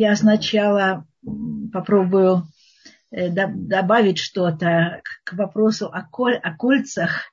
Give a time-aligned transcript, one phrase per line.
[0.00, 1.06] Я сначала
[1.74, 2.44] попробую
[3.10, 7.24] э, добавить что-то к вопросу о, коль, о кольцах.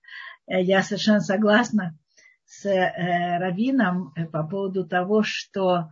[0.47, 1.97] Э, я совершенно согласна
[2.43, 5.91] с э, Равином по поводу того, что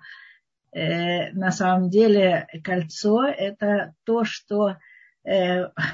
[0.74, 4.76] на самом деле кольцо– это то, что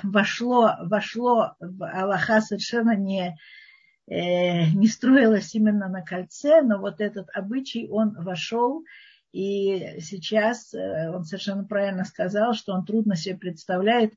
[0.02, 3.38] вошло, вошло в Аллаха совершенно не,
[4.08, 8.84] не строилось именно на кольце, но вот этот обычай, он вошел–
[9.32, 14.14] и сейчас э, он совершенно правильно сказал, что он трудно себе представляет,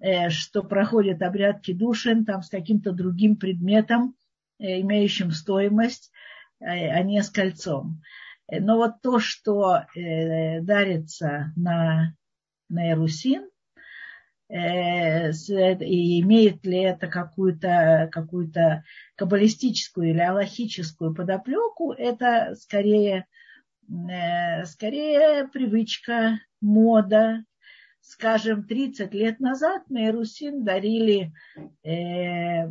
[0.00, 4.14] э, что проходит обряд кедушин там с каким-то другим предметом,
[4.58, 6.10] э, имеющим стоимость,
[6.60, 8.02] а не с кольцом.
[8.50, 12.14] Но вот то, что дарится на,
[12.68, 13.48] на Эрусин,
[14.48, 18.50] и имеет ли это какую-то какую
[19.14, 23.26] каббалистическую или аллахическую подоплеку, это скорее
[24.66, 27.44] скорее привычка, мода.
[28.00, 31.32] Скажем, 30 лет назад на Ирусин дарили,
[31.82, 32.68] э, э,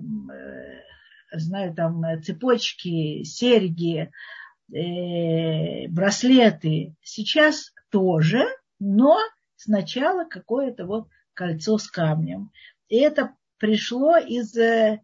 [1.31, 4.09] знаю, там цепочки, серьги,
[4.73, 6.95] э, браслеты.
[7.03, 8.45] Сейчас тоже,
[8.79, 9.19] но
[9.55, 12.51] сначала какое-то вот кольцо с камнем.
[12.89, 15.01] И это пришло из, э,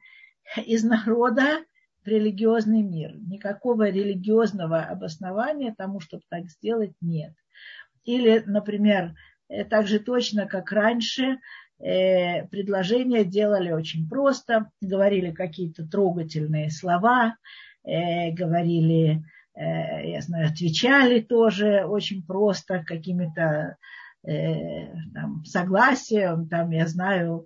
[0.66, 1.64] из народа,
[2.08, 3.16] религиозный мир.
[3.18, 7.34] Никакого религиозного обоснования тому, чтобы так сделать, нет.
[8.06, 9.16] Или, например,
[9.50, 11.40] э, так же точно, как раньше,
[11.80, 17.36] э, предложения делали очень просто, говорили какие-то трогательные слова,
[17.84, 19.24] э, говорили,
[19.56, 23.78] я знаю, отвечали тоже очень просто какими-то
[24.24, 27.46] там, согласием, там, я знаю,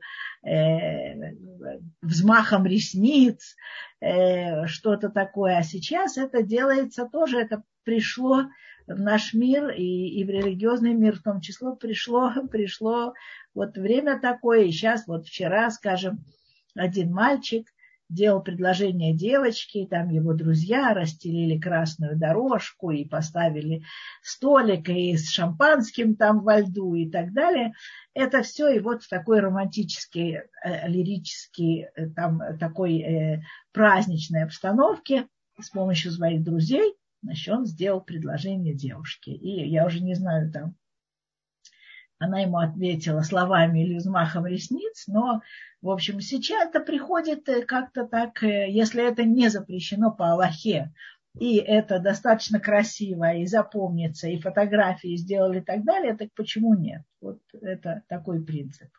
[2.01, 3.55] взмахом ресниц,
[3.99, 5.57] э, что-то такое.
[5.57, 8.43] А сейчас это делается тоже, это пришло
[8.87, 13.13] в наш мир и, и в религиозный мир в том числе пришло, пришло
[13.53, 14.63] вот время такое.
[14.63, 16.23] И сейчас вот вчера, скажем,
[16.75, 17.67] один мальчик
[18.09, 23.83] делал предложение девочке, там его друзья расстелили красную дорожку и поставили
[24.21, 27.73] столик и с шампанским там во льду и так далее.
[28.13, 33.41] Это все и вот в такой романтической, э, лирической, э, там, такой э,
[33.73, 35.27] праздничной обстановке
[35.59, 39.31] с помощью своих друзей, значит, он сделал предложение девушке.
[39.31, 40.75] И я уже не знаю, там,
[42.19, 45.41] она ему ответила словами или взмахом ресниц, но,
[45.81, 50.93] в общем, сейчас это приходит э, как-то так, э, если это не запрещено по Аллахе,
[51.39, 57.03] и это достаточно красиво, и запомнится, и фотографии сделали и так далее, так почему нет?
[57.21, 58.89] Вот это такой принцип.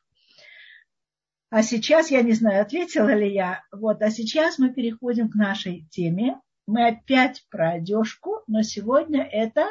[1.51, 5.87] А сейчас, я не знаю, ответила ли я, вот, а сейчас мы переходим к нашей
[5.91, 6.39] теме.
[6.67, 9.67] Мы опять про одежку, но сегодня это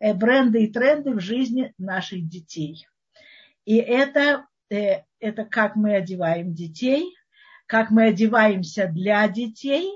[0.00, 2.86] бренды и тренды в жизни наших детей.
[3.64, 7.14] И это, э, это как мы одеваем детей,
[7.66, 9.90] как мы одеваемся для детей,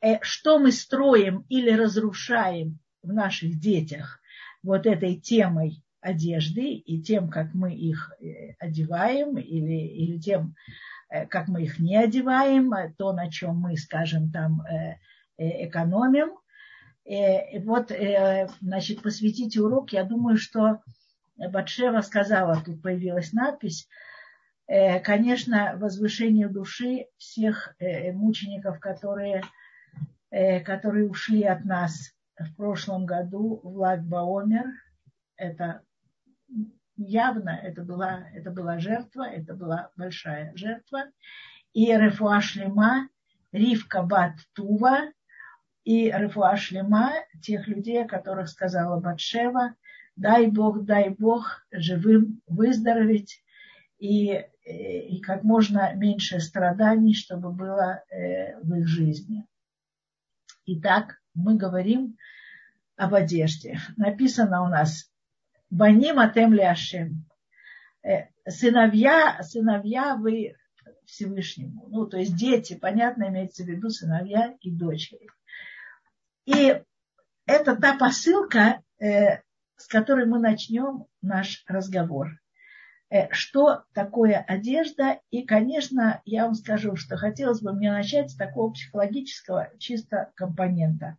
[0.00, 4.20] э, что мы строим или разрушаем в наших детях
[4.62, 8.12] вот этой темой одежды и тем, как мы их
[8.58, 10.54] одеваем, или, или тем,
[11.08, 14.62] как мы их не одеваем, то, на чем мы, скажем, там
[15.36, 16.39] экономим.
[17.10, 19.92] Э, вот, э, значит, посвятите урок.
[19.92, 20.80] Я думаю, что
[21.36, 23.88] Батшева сказала, тут появилась надпись,
[24.68, 27.74] э, конечно, возвышение души всех
[28.12, 29.42] мучеников, которые,
[30.30, 34.66] которые ушли от нас в прошлом году в Лагбаомер.
[35.36, 35.82] Это
[36.96, 41.06] явно, это была, это была жертва, это была большая жертва.
[41.72, 43.08] И Рефуа Шлема,
[43.50, 45.10] Ривка Бат Тува,
[45.84, 49.74] и Рефуа Шлема, тех людей, о которых сказала Батшева,
[50.16, 53.42] дай Бог, дай Бог живым выздороветь
[53.98, 59.46] и, и как можно меньше страданий, чтобы было э, в их жизни.
[60.66, 62.16] Итак, мы говорим
[62.96, 63.78] об одежде.
[63.96, 65.10] Написано у нас
[65.70, 67.26] Баним Атем Ляшем.
[68.02, 70.54] Э, сыновья, сыновья вы
[71.06, 71.88] Всевышнему.
[71.88, 75.26] Ну, то есть дети, понятно, имеется в виду сыновья и дочери.
[76.54, 76.82] И
[77.46, 79.40] это та посылка, э,
[79.76, 82.38] с которой мы начнем наш разговор.
[83.08, 85.20] Э, что такое одежда?
[85.30, 91.18] И, конечно, я вам скажу, что хотелось бы мне начать с такого психологического чисто компонента.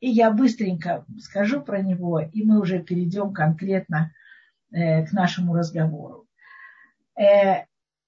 [0.00, 4.12] И я быстренько скажу про него, и мы уже перейдем конкретно
[4.72, 6.26] э, к нашему разговору.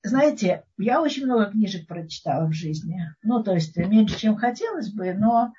[0.05, 3.15] Знаете, я очень много книжек прочитала в жизни.
[3.23, 5.53] Ну, то есть меньше, чем хотелось бы, но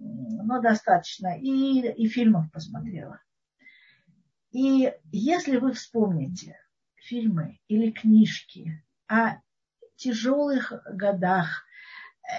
[0.00, 1.38] но достаточно.
[1.38, 3.20] И, и фильмов посмотрела.
[4.50, 6.58] И если вы вспомните
[6.96, 9.36] фильмы или книжки о
[9.96, 11.64] тяжелых годах,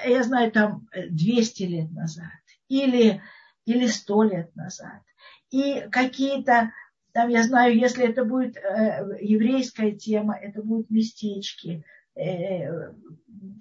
[0.05, 2.31] я знаю, там 200 лет назад
[2.67, 3.21] или,
[3.65, 5.01] или 100 лет назад,
[5.49, 6.71] и какие-то,
[7.11, 11.83] там, я знаю, если это будет э, еврейская тема, это будут местечки,
[12.19, 12.93] э,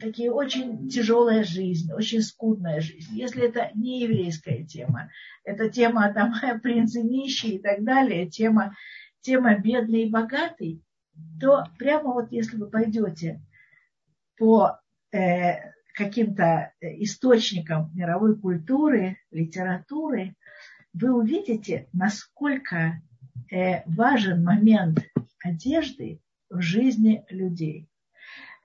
[0.00, 3.10] такие очень тяжелая жизнь, очень скудная жизнь.
[3.12, 5.10] Если это не еврейская тема,
[5.44, 8.76] это тема там принцы нищие и так далее, тема,
[9.20, 10.82] тема бедный и богатый,
[11.40, 13.40] то прямо вот если вы пойдете
[14.36, 14.78] по
[15.12, 20.36] э, каким-то источникам мировой культуры, литературы,
[20.92, 23.00] вы увидите, насколько
[23.50, 25.00] э, важен момент
[25.42, 26.20] одежды
[26.50, 27.87] в жизни людей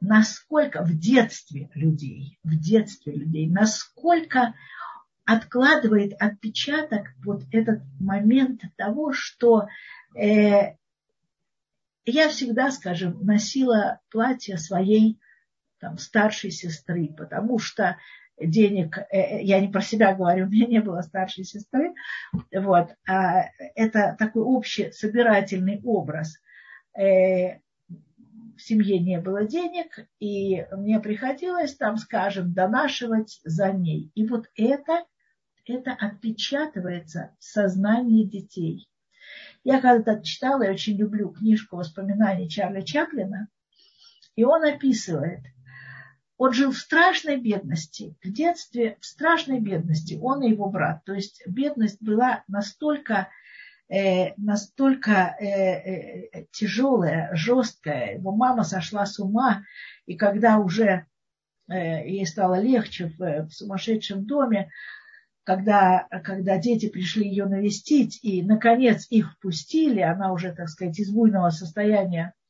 [0.04, 4.54] насколько в детстве людей, в детстве людей, насколько
[5.26, 9.68] откладывает отпечаток вот этот момент того, что
[10.16, 10.76] э,
[12.06, 15.20] я всегда, скажем, носила платье своей
[15.80, 17.98] там, старшей сестры, потому что
[18.38, 21.94] денег, э, э, я не про себя говорю, у меня не было старшей сестры,
[22.54, 23.46] вот, а
[23.76, 26.36] это такой общий собирательный образ.
[26.94, 27.60] Э,
[28.64, 34.12] семье не было денег, и мне приходилось там, скажем, донашивать за ней.
[34.16, 35.06] И вот это,
[35.66, 38.90] это отпечатывается в сознании детей.
[39.64, 43.48] Я когда-то читала, я очень люблю книжку воспоминаний Чарли Чаплина,
[44.36, 45.42] и он описывает,
[46.38, 51.04] он жил в страшной бедности, в детстве в страшной бедности, он и его брат.
[51.06, 53.30] То есть бедность была настолько
[54.38, 58.16] настолько э, э, тяжелая, жесткая.
[58.18, 59.64] Его мама сошла с ума,
[60.06, 61.06] и когда уже
[61.70, 64.70] ей стало легче в, в сумасшедшем доме,
[65.46, 71.10] когда, когда дети пришли ее навестить, и, наконец, их впустили, она уже, так сказать, из
[71.10, 72.43] буйного состояния Э,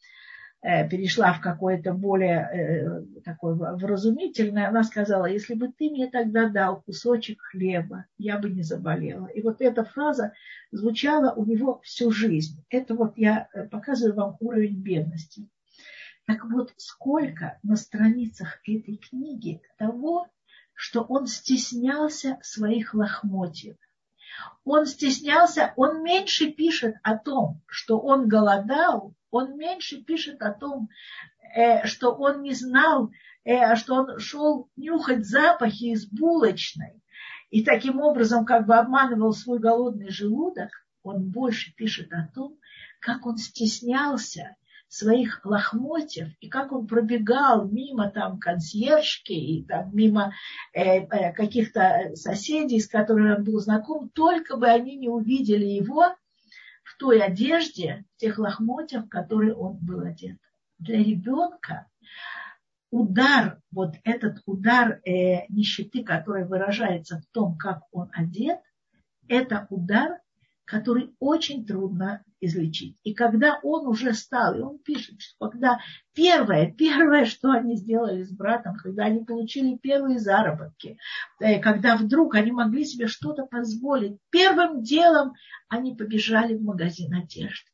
[0.64, 6.82] перешла в какое-то более э, такое вразумительное, она сказала, если бы ты мне тогда дал
[6.82, 9.28] кусочек хлеба, я бы не заболела.
[9.28, 10.32] И вот эта фраза
[10.72, 12.64] звучала у него всю жизнь.
[12.70, 15.50] Это вот я э, показываю вам уровень бедности.
[16.26, 20.28] Так вот, сколько на страницах этой книги того,
[20.74, 23.76] что он стеснялся своих лохмотьев.
[24.64, 30.90] Он стеснялся, он меньше пишет о том, что он голодал, он меньше пишет о том,
[31.56, 33.12] э, что он не знал,
[33.44, 37.02] э, что он шел нюхать запахи из булочной.
[37.50, 40.70] И таким образом как бы обманывал свой голодный желудок,
[41.02, 42.58] он больше пишет о том,
[43.00, 44.56] как он стеснялся
[44.88, 50.34] своих лохмотьев, и как он пробегал мимо там консьержки и там мимо
[50.74, 56.16] э, э, каких-то соседей, с которыми он был знаком, только бы они не увидели его
[57.04, 60.38] той одежде, в тех лохмотьях, в которые он был одет.
[60.80, 61.88] Для ребенка
[62.92, 68.62] удар, вот этот удар э, нищеты, который выражается в том, как он одет,
[69.28, 70.22] это удар,
[70.64, 72.98] который очень трудно излечить.
[73.04, 75.80] И когда он уже стал, и он пишет, что когда
[76.14, 80.98] первое, первое, что они сделали с братом, когда они получили первые заработки,
[81.40, 85.34] э, когда вдруг они могли себе что-то позволить, первым делом
[85.70, 87.70] они побежали в магазин одежды.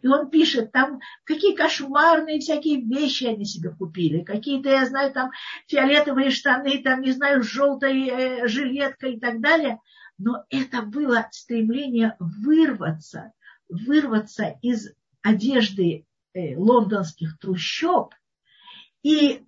[0.00, 4.22] И он пишет, там какие кошмарные всякие вещи они себе купили.
[4.22, 5.32] Какие-то, я знаю, там
[5.66, 9.80] фиолетовые штаны, там, не знаю, с желтой э, жилеткой и так далее.
[10.18, 13.32] Но это было стремление вырваться
[13.68, 14.92] вырваться из
[15.22, 18.14] одежды э, лондонских трущоб
[19.02, 19.44] и,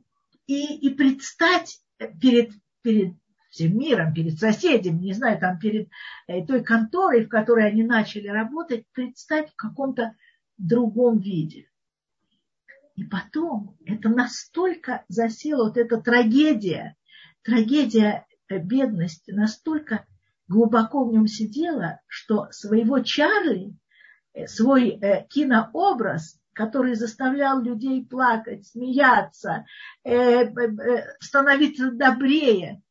[0.47, 1.81] и, и предстать
[2.21, 3.15] перед, перед
[3.51, 5.89] всем миром, перед соседями, не знаю, там перед
[6.27, 10.15] э, той конторой, в которой они начали работать, предстать в каком-то
[10.57, 11.69] другом виде.
[12.97, 16.97] И потом это настолько засело, вот эта трагедия,
[17.43, 20.05] трагедия э, бедности настолько
[20.49, 23.88] глубоко в нем сидела, что своего Чарли Э,
[24.47, 29.65] свой э, кинообраз, который заставлял людей плакать, смеяться,
[30.05, 30.47] э,
[31.21, 32.83] становиться добрее,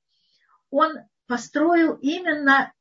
[0.70, 2.74] он построил именно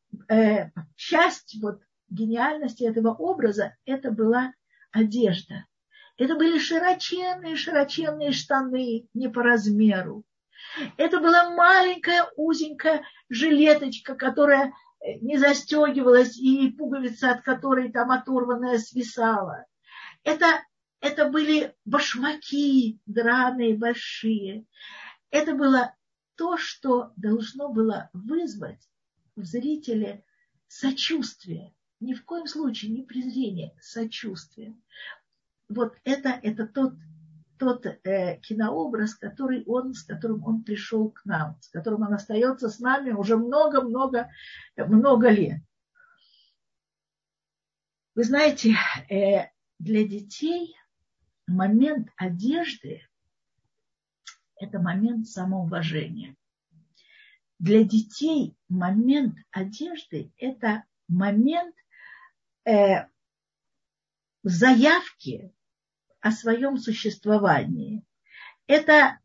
[0.95, 4.53] часть вот гениальности этого образа, это была
[4.93, 5.67] одежда.
[6.17, 10.25] Это были широченные, широченные штаны, не по размеру.
[10.97, 14.73] Это была маленькая, узенькая жилеточка, которая
[15.21, 19.67] не застегивалась и пуговица, от которой там оторванная свисала.
[20.25, 20.47] Это,
[21.01, 24.67] это были башмаки драные, большие.
[25.31, 25.95] Это было
[26.37, 28.89] то, что должно было вызвать
[29.37, 30.25] в зрителе
[30.69, 34.77] сочувствие, Ни в коем случае не презрение, сочувствие.
[35.69, 36.95] Вот это, это тот,
[37.59, 42.69] тот э, кинообраз, который он, с которым он пришел к нам, с которым он остается
[42.69, 44.31] с нами уже много-много
[44.77, 45.61] много лет.
[48.15, 48.75] Вы знаете,
[49.11, 50.75] э, для детей
[51.47, 53.03] момент одежды–
[54.57, 56.35] это момент самоуважения.
[57.59, 61.75] Для детей момент одежды– это момент
[62.65, 63.07] э,
[64.43, 65.53] заявки
[66.27, 68.03] о своем существовании.
[68.67, 69.21] Это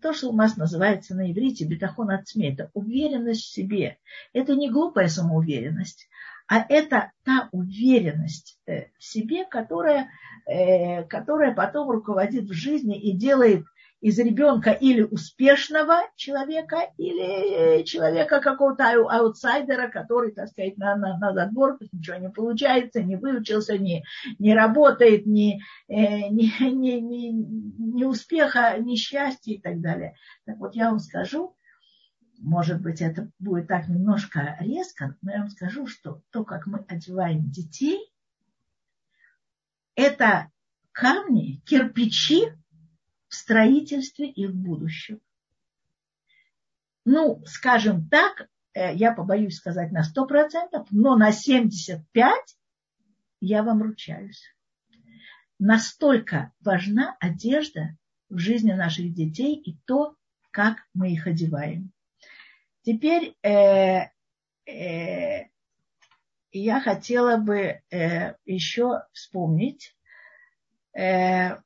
[0.00, 3.98] то, что у нас называется на иврите бетахон от это уверенность в себе.
[4.32, 6.08] Это не глупая самоуверенность,
[6.48, 10.08] а это та уверенность э, в себе, которая,
[10.46, 13.66] э, которая потом руководит в жизни и делает
[14.06, 21.34] из ребенка или успешного человека, или человека какого-то аутсайдера, который, так сказать, на, на, на
[21.34, 24.04] задворках ничего не получается, не выучился, не,
[24.38, 30.14] не работает, не, э, не, не, не, не успеха, не счастья и так далее.
[30.44, 31.56] Так вот я вам скажу,
[32.38, 36.84] может быть, это будет так немножко резко, но я вам скажу, что то, как мы
[36.86, 37.98] одеваем детей,
[39.96, 40.48] это
[40.92, 42.52] камни, кирпичи,
[43.28, 45.20] в строительстве их будущего.
[47.04, 52.02] Ну, скажем так, э, я побоюсь сказать на 100%, но на 75%
[53.40, 54.42] я вам ручаюсь.
[55.58, 57.96] Настолько важна одежда
[58.28, 60.16] в жизни наших детей и то,
[60.50, 61.92] как мы их одеваем.
[62.82, 64.10] Теперь э,
[64.66, 65.48] э,
[66.52, 69.96] я хотела бы э, еще вспомнить
[70.96, 71.58] э,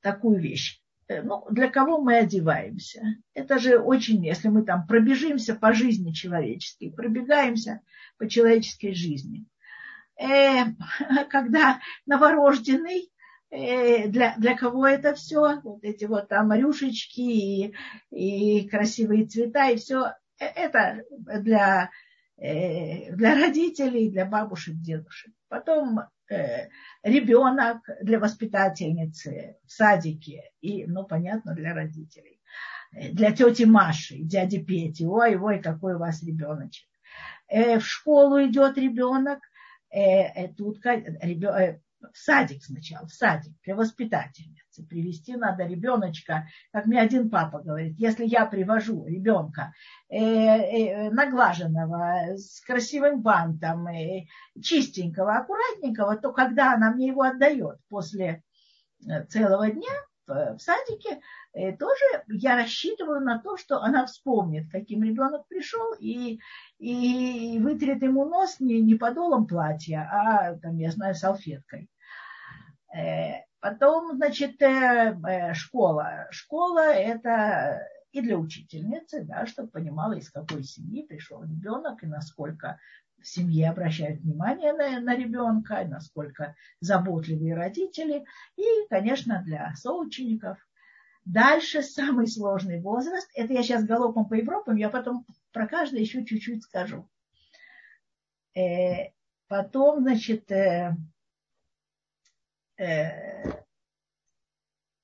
[0.00, 0.83] такую вещь.
[1.08, 3.02] Э, ну, для кого мы одеваемся.
[3.34, 7.80] Это же очень, если мы там пробежимся по жизни человеческой, пробегаемся
[8.18, 9.44] по человеческой жизни.
[10.18, 10.64] Э,
[11.30, 13.10] когда новорожденный,
[13.50, 17.74] э, для, для кого это все, вот эти вот там рюшечки и,
[18.10, 21.02] и красивые цвета, и все, э, это
[21.40, 21.90] для,
[22.36, 25.32] э, для родителей, для бабушек, дедушек.
[25.48, 26.00] Потом
[27.02, 32.40] ребенок для воспитательницы в садике и, ну, понятно, для родителей.
[32.92, 35.04] Э, для тети Маши, дяди Пети.
[35.06, 36.88] Ой, ой, какой у вас ребеночек.
[37.48, 39.40] Э, в школу идет ребенок,
[40.56, 40.80] тут
[42.12, 44.86] в садик сначала, в садик для воспитательницы.
[44.88, 49.72] Привести надо ребеночка, как мне один папа говорит, если я привожу ребенка
[50.08, 54.26] э, э, наглаженного, с красивым бантом, э,
[54.60, 58.42] чистенького, аккуратненького, то когда она мне его отдает после
[59.06, 59.92] э, целого дня
[60.26, 61.20] в, в садике,
[61.52, 66.40] э, тоже я рассчитываю на то, что она вспомнит, каким ребенок пришел, и,
[66.78, 71.88] и вытрет ему нос не, не подолом платья, а, там, я знаю, салфеткой.
[72.94, 76.28] Э, потом, значит, э, э, школа.
[76.30, 77.80] Школа– это
[78.12, 82.78] и для учительницы, да, чтобы понимала, из какой семьи пришел ребенок и насколько
[83.20, 88.24] в семье обращают внимание на, на ребенка, насколько заботливые родители.
[88.56, 90.58] И, конечно, для соучеников.
[91.24, 93.28] Дальше самый сложный возраст.
[93.34, 97.08] Это я сейчас галопом по Европам, я потом про каждое еще чуть-чуть скажу.
[99.48, 100.50] Потом, значит,
[102.78, 103.50] э,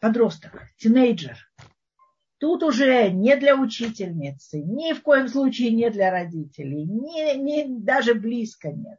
[0.01, 1.39] подросток, тинейджер,
[2.39, 8.15] тут уже не для учительницы, ни в коем случае не для родителей, ни, ни, даже
[8.15, 8.99] близко нет.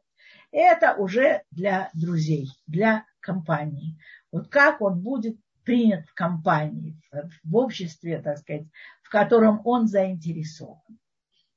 [0.52, 3.98] Это уже для друзей, для компании.
[4.32, 7.00] Вот как он будет принят в компании,
[7.44, 8.66] в обществе, так сказать,
[9.04, 10.82] в котором он заинтересован.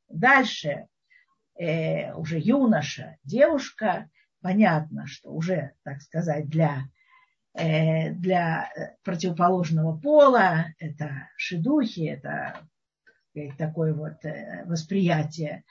[0.09, 0.87] Дальше
[1.59, 6.85] э, уже юноша, девушка, понятно, что уже, так сказать, для
[7.55, 8.69] для
[9.05, 12.67] противоположного пола, это шедухи, это
[13.59, 15.65] такое вот э, восприятие.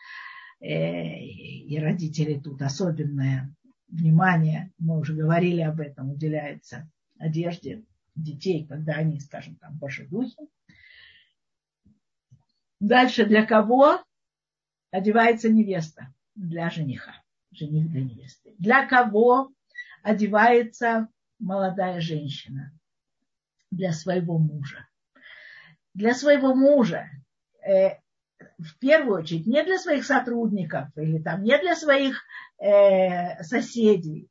[0.60, 3.54] Э, и родители тут особенное
[3.88, 7.84] внимание, мы уже говорили об этом, уделяется одежде
[8.16, 10.36] детей, когда они, скажем, там, башедухи.
[12.80, 14.02] Дальше для кого
[14.92, 16.14] одевается невеста?
[16.36, 17.14] Для жениха.
[17.52, 18.56] Жених для невесты.
[18.58, 19.52] Для кого
[20.02, 21.08] одевается
[21.44, 22.72] молодая женщина
[23.70, 24.88] для своего мужа.
[25.94, 27.06] Для своего мужа,
[27.68, 28.00] э,
[28.58, 32.24] в первую очередь, не для своих сотрудников или там, не для своих
[32.60, 34.30] э, соседей,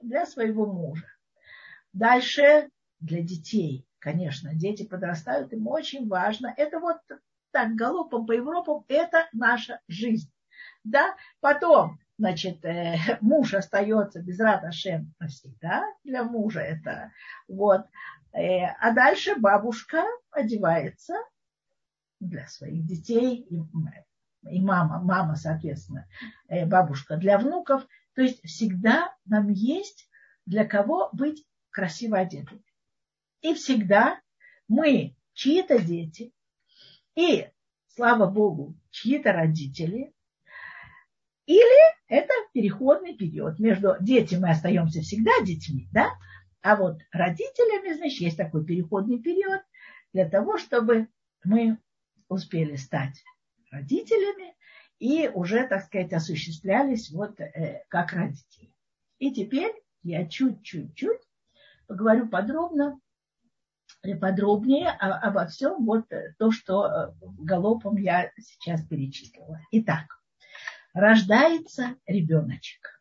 [0.00, 1.06] для своего мужа.
[1.92, 6.52] Дальше для детей, конечно, дети подрастают, им очень важно.
[6.56, 6.98] Это вот
[7.50, 10.30] так галопом по Европам, это наша жизнь.
[10.84, 11.14] Да?
[11.40, 17.12] Потом значит, э, муж остается без Раташем навсегда, для мужа это,
[17.46, 17.86] вот.
[18.32, 21.14] Э, а дальше бабушка одевается
[22.20, 23.56] для своих детей, и,
[24.50, 26.06] и мама, мама, соответственно,
[26.48, 27.86] э, бабушка для внуков.
[28.14, 30.10] То есть всегда нам есть
[30.44, 32.62] для кого быть красиво одетыми.
[33.40, 34.20] И всегда
[34.66, 36.32] мы чьи-то дети,
[37.14, 37.48] и,
[37.86, 40.12] слава Богу, чьи-то родители,
[41.48, 43.58] или это переходный период.
[43.58, 46.10] Между дети мы остаемся всегда детьми, да?
[46.60, 49.62] А вот родителями, значит, есть такой переходный период
[50.12, 51.08] для того, чтобы
[51.42, 51.78] мы
[52.28, 53.24] успели стать
[53.70, 54.54] родителями
[54.98, 58.70] и уже, так сказать, осуществлялись вот э, как родители.
[59.18, 61.22] И теперь я чуть-чуть-чуть
[61.86, 63.00] поговорю подробно,
[64.20, 69.60] подробнее обо всем вот э, то, что э, галопом я сейчас перечислила.
[69.70, 70.17] Итак,
[70.98, 73.00] рождается ребеночек.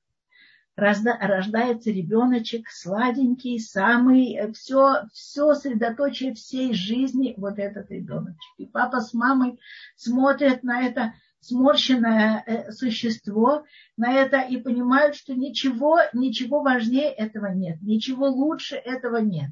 [0.75, 8.53] рождается ребеночек сладенький, самый, все, все средоточие всей жизни, вот этот ребеночек.
[8.57, 9.59] И папа с мамой
[9.95, 13.63] смотрят на это сморщенное э, существо,
[13.95, 19.49] на это и понимают, что ничего, ничего важнее этого нет, ничего лучше этого нет.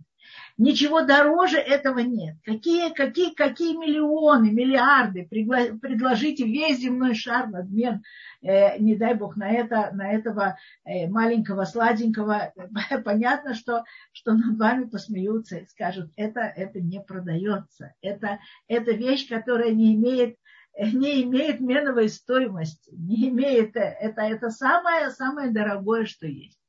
[0.57, 2.37] Ничего дороже этого нет.
[2.45, 8.03] Какие, какие, какие миллионы, миллиарды предложите весь земной шар в обмен,
[8.41, 12.53] э, не дай бог, на, это, на этого э, маленького, сладенького.
[13.03, 17.93] Понятно, что, что над вами посмеются и скажут, это, это не продается.
[18.01, 18.39] Это,
[18.69, 20.37] это вещь, которая не имеет
[20.77, 26.59] не имеет меновой стоимости, не имеет, это, это самое, самое дорогое, что есть.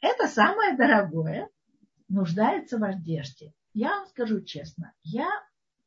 [0.00, 1.48] Это самое дорогое
[2.08, 3.52] нуждается в одежде.
[3.74, 5.28] Я вам скажу честно, я,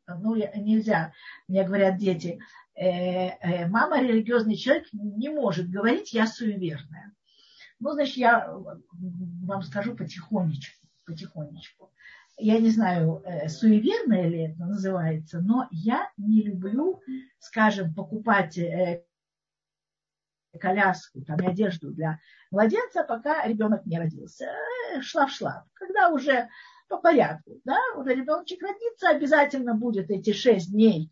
[0.07, 1.13] ну, нельзя,
[1.47, 2.39] мне говорят дети,
[2.75, 7.11] э, э, мама религиозный человек не может говорить, я суеверная.
[7.79, 11.91] Ну, значит, я вам скажу потихонечку, потихонечку.
[12.37, 17.01] Я не знаю, э, суеверное ли это называется, но я не люблю,
[17.39, 19.03] скажем, покупать э,
[20.59, 22.19] коляску, там, и одежду для
[22.51, 24.45] младенца, пока ребенок не родился.
[24.93, 25.65] Э, шла в шла.
[25.73, 26.49] Когда уже
[26.87, 31.09] по порядку, да, уже ребеночек родится, обязательно будет эти шесть дней.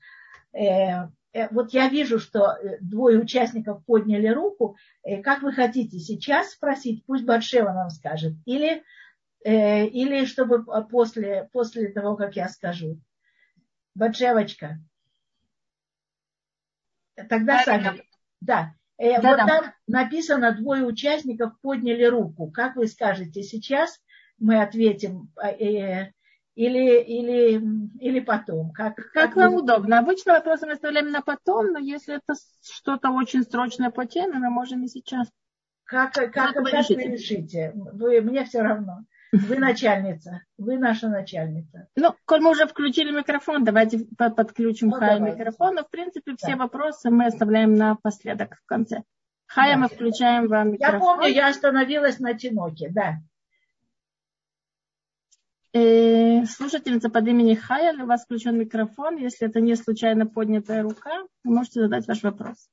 [0.52, 4.76] Э, э, вот я вижу, что двое участников подняли руку.
[5.24, 7.06] Как вы хотите сейчас спросить?
[7.06, 8.34] Пусть Батшева нам скажет.
[8.46, 8.84] Или,
[9.46, 13.00] или чтобы после, после того, как я скажу.
[13.96, 14.80] Батшевочка.
[17.30, 18.04] Тогда сами.
[18.42, 18.74] Да.
[19.00, 19.48] Э, да, вот да.
[19.48, 22.52] там написано, двое участников подняли руку.
[22.52, 23.98] Как вы скажете, сейчас
[24.38, 26.12] мы ответим э, э
[26.56, 27.62] или, или,
[28.02, 28.72] или потом?
[28.74, 29.62] Как, как, как вам вы...
[29.62, 30.00] удобно.
[30.00, 34.50] Обычно вопросы мы оставляем на потом, но если это что-то очень срочное по теме, мы
[34.50, 35.30] можем и сейчас.
[35.86, 37.72] Как, как, как, вы решите?
[37.74, 39.06] Вы, мне все равно.
[39.32, 40.42] Вы начальница.
[40.58, 41.88] Вы наша начальница.
[41.96, 45.76] Ну, коль мы уже включили микрофон, давайте подключим ну, Хая микрофон.
[45.76, 46.58] Но, в принципе, все да.
[46.58, 49.04] вопросы мы оставляем напоследок в конце.
[49.46, 49.82] Хая, да.
[49.82, 50.94] мы включаем вам микрофон.
[50.94, 53.18] Я помню, я остановилась на Тиноке, да.
[55.74, 59.18] Э, слушательница под именем Хая, у вас включен микрофон.
[59.18, 62.70] Если это не случайно поднятая рука, вы можете задать ваш вопрос.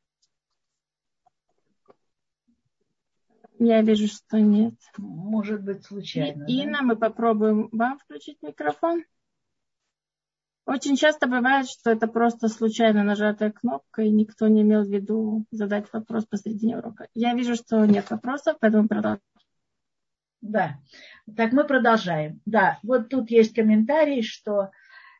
[3.58, 4.74] Я вижу, что нет.
[4.98, 6.44] Может быть, случайно.
[6.44, 9.04] И, Инна, мы попробуем вам включить микрофон.
[10.66, 15.44] Очень часто бывает, что это просто случайно нажатая кнопка, и никто не имел в виду
[15.52, 17.06] задать вопрос посредине урока.
[17.14, 19.20] Я вижу, что нет вопросов, поэтому продолжаем.
[20.40, 20.76] Да,
[21.36, 22.40] так мы продолжаем.
[22.46, 24.70] Да, вот тут есть комментарий, что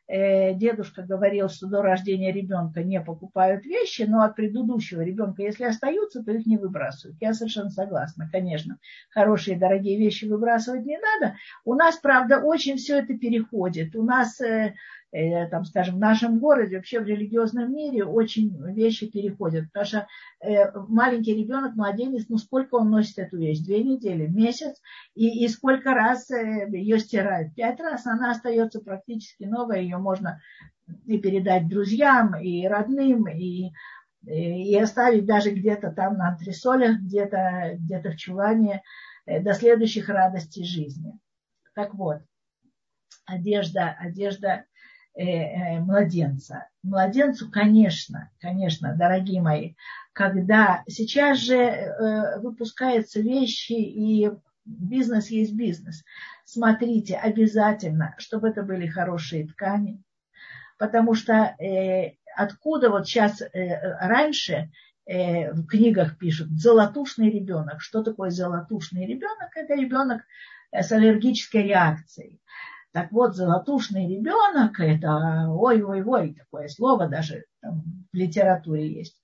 [0.09, 6.23] дедушка говорил, что до рождения ребенка не покупают вещи, но от предыдущего ребенка, если остаются,
[6.23, 7.17] то их не выбрасывают.
[7.19, 8.77] Я совершенно согласна, конечно.
[9.09, 11.35] Хорошие, дорогие вещи выбрасывать не надо.
[11.65, 13.95] У нас, правда, очень все это переходит.
[13.95, 14.75] У нас э,
[15.06, 15.06] Э,
[15.49, 19.65] там, скажем, в нашем городе, вообще в религиозном мире очень вещи переходят.
[19.71, 20.07] Потому что
[20.41, 23.59] э, маленький ребенок, младенец, ну сколько он носит эту вещь?
[23.59, 24.79] Две недели, месяц,
[25.15, 27.55] и, и сколько раз э, ее стирают?
[27.55, 30.39] Пять раз она остается практически новая, ее можно
[31.05, 33.71] и передать друзьям, и родным, и,
[34.25, 38.83] и оставить даже где-то там на антресолях, где-то где в чулане
[39.25, 41.17] до следующих радостей жизни.
[41.73, 42.21] Так вот,
[43.25, 44.65] одежда, одежда Э, э,
[45.17, 46.67] младенца.
[46.83, 49.73] Младенцу, конечно, конечно, дорогие мои,
[50.13, 54.29] когда сейчас же э, выпускаются вещи и
[54.65, 56.03] бизнес есть бизнес.
[56.45, 60.01] Смотрите обязательно, чтобы это были хорошие ткани,
[60.77, 61.55] потому что
[62.35, 64.69] откуда вот сейчас раньше
[65.07, 67.81] э, в книгах пишут, золотушный ребенок.
[67.81, 69.55] Что такое золотушный ребенок?
[69.55, 70.21] Это ребенок
[70.71, 72.39] э, с аллергической реакцией.
[72.93, 79.21] Так вот, золотушный ребенок, это ой-ой-ой, такое слово даже там, в литературе есть.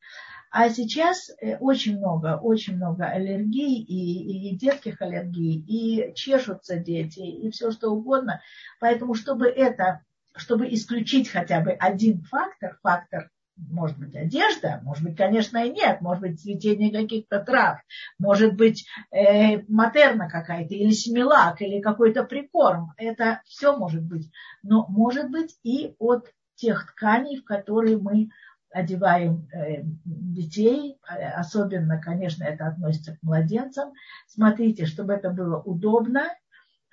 [0.52, 7.22] А сейчас э, очень много, очень много аллергий и, и детских аллергий, и чешутся дети,
[7.22, 8.40] и все что угодно.
[8.80, 10.02] Поэтому, чтобы это,
[10.36, 16.02] чтобы исключить хотя бы один фактор, фактор может быть, одежда, может быть, конечно, и нет,
[16.02, 17.80] может быть, цветение каких-то трав,
[18.18, 22.94] может быть, э, матерна какая-то, или семилак, или какой-то прикорм.
[22.98, 24.30] Это все может быть.
[24.64, 28.30] Но может быть и от тех тканей, в которые мы
[28.72, 33.94] одеваем э, детей, особенно, конечно, это относится к младенцам.
[34.28, 36.24] Смотрите, чтобы это было удобно,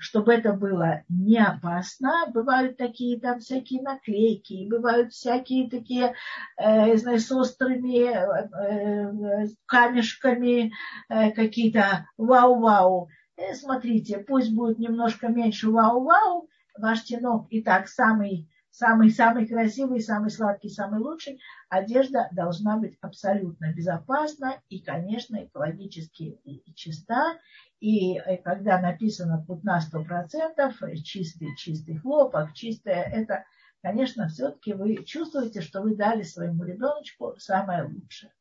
[0.00, 2.26] чтобы это было не опасно.
[2.32, 6.14] Бывают такие там всякие наклейки, бывают всякие такие,
[6.56, 10.72] э, знаю, с острыми э, камешками,
[11.08, 13.08] э, какие-то вау-вау.
[13.36, 20.30] Э, смотрите, пусть будет немножко меньше вау-вау, ваш тенок и так самый самый-самый красивый, самый
[20.30, 26.40] сладкий, самый лучший, одежда должна быть абсолютно безопасна и, конечно, экологически
[26.74, 27.38] чиста.
[27.80, 33.44] И э, когда написано на 100%, э, чистый, чистый хлопок, чистое, это,
[33.82, 38.32] конечно, все-таки вы чувствуете, что вы дали своему ребеночку самое лучшее.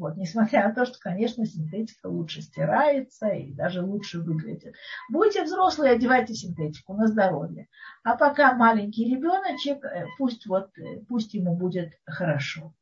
[0.00, 4.74] Вот, несмотря на то, что, конечно, синтетика лучше стирается и даже лучше выглядит.
[5.10, 7.68] Будете взрослые, одевайте синтетику на здоровье.
[8.02, 10.70] А пока маленький ребеночек, э, пусть, вот,
[11.06, 12.72] пусть ему будет хорошо.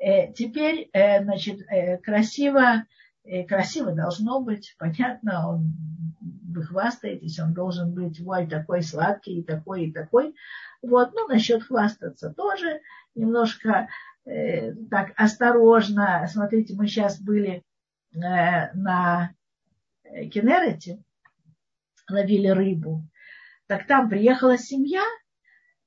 [0.00, 1.60] Теперь, значит,
[2.02, 2.84] красиво
[3.46, 5.72] красиво должно быть, понятно, он,
[6.48, 10.34] вы хвастаетесь, он должен быть, ой, такой сладкий, и такой, и такой.
[10.82, 12.80] Вот, ну, насчет хвастаться тоже
[13.14, 13.88] немножко
[14.28, 16.26] э, так осторожно.
[16.30, 17.62] Смотрите, мы сейчас были
[18.12, 19.32] э, на
[20.04, 21.02] Кенерете,
[22.08, 23.04] ловили рыбу.
[23.66, 25.04] Так там приехала семья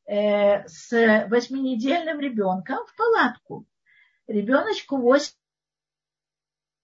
[0.06, 0.92] э, с
[1.28, 3.66] восьминедельным ребенком в палатку.
[4.28, 5.34] Ребеночку 8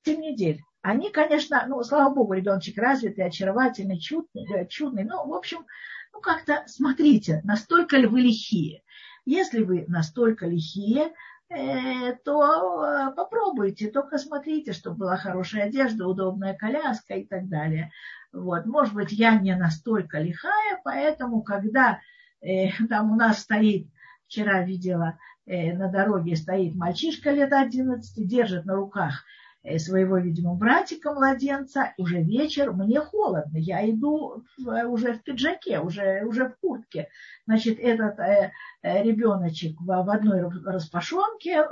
[0.07, 0.61] 7 недель.
[0.81, 5.03] Они, конечно, ну, слава богу, ребеночек развитый, очаровательный, чудный, э, чудный.
[5.03, 5.65] Ну, в общем,
[6.13, 8.83] ну, как-то смотрите, настолько ли вы лихие.
[9.25, 11.13] Если вы настолько лихие,
[11.49, 17.91] то э, попробуйте, только смотрите, чтобы была хорошая одежда, удобная коляска и так далее.
[18.33, 18.65] Вот.
[18.65, 21.99] Может быть, я не настолько лихая, поэтому, когда
[22.41, 23.87] э, там у нас стоит,
[24.27, 29.46] вчера видела, э, на дороге стоит мальчишка лет 11, держит на руках Э,
[29.77, 36.49] своего, видимо, братика, младенца, уже вечер, мне холодно, я иду уже в пиджаке, уже, уже
[36.49, 37.09] в куртке.
[37.45, 41.65] Значит, этот э, э ребеночек в, одной распашонке,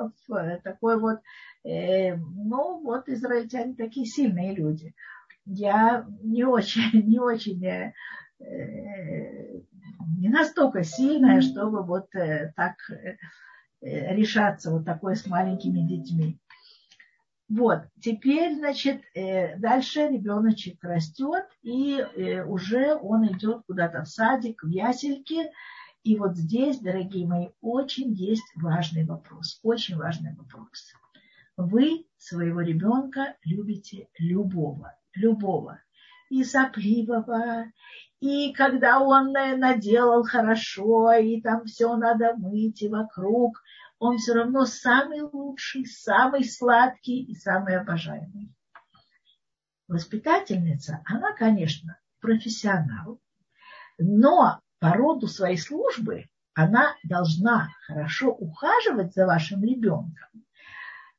[0.64, 1.20] такой вот,
[1.64, 4.94] э, ну вот израильтяне такие сильные люди.
[5.46, 7.94] Я не очень, не очень, э,
[8.40, 9.62] э
[10.18, 13.18] не настолько сильная, чтобы вот э, так э,
[13.82, 16.40] решаться вот такое с маленькими детьми.
[17.48, 24.64] Вот, теперь, значит, э, дальше ребеночек растет, и э, уже он идет куда-то в садик,
[24.64, 25.52] в ясельки.
[26.04, 30.94] И вот здесь, дорогие мои, очень есть важный вопрос, очень важный вопрос.
[31.56, 35.80] Вы своего ребенка любите любого, любого.
[36.32, 37.66] И сопливого,
[38.22, 43.62] и когда он э, наделал хорошо, и там все надо мыть, и вокруг–
[44.00, 48.54] он все равно самый лучший, самый сладкий и самый обожаемый.
[49.88, 53.20] Воспитательница, она, конечно, профессионал,
[53.98, 60.46] но по роду своей службы она должна хорошо ухаживать за вашим ребенком.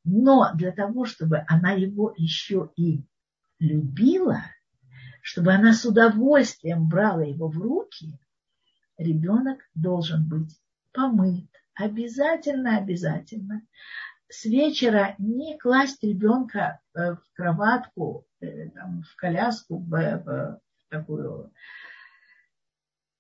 [0.04, 3.04] Но для того, чтобы она его еще и
[3.58, 4.42] любила,
[5.22, 8.18] чтобы она с удовольствием брала его в руки,
[8.98, 10.58] ребенок должен быть
[10.92, 13.62] помыт, Обязательно, обязательно.
[14.28, 21.52] С вечера не класть ребенка э, в кроватку, э, в коляску, в, в такую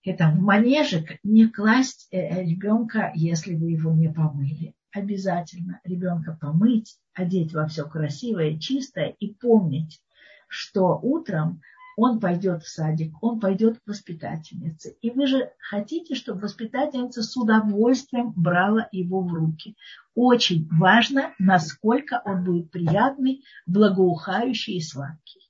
[0.02, 4.74] это в манежик, не класть э, ребенка, если вы его не помыли.
[4.92, 10.00] Обязательно ребенка помыть, одеть во все красивое, чистое и помнить,
[10.48, 11.60] что утром
[11.96, 14.96] он пойдет в садик, он пойдет к воспитательнице.
[15.00, 19.76] И вы же хотите, чтобы воспитательница с удовольствием брала его в руки.
[20.14, 25.40] Очень важно, насколько он будет приятный, благоухающий и сладкий.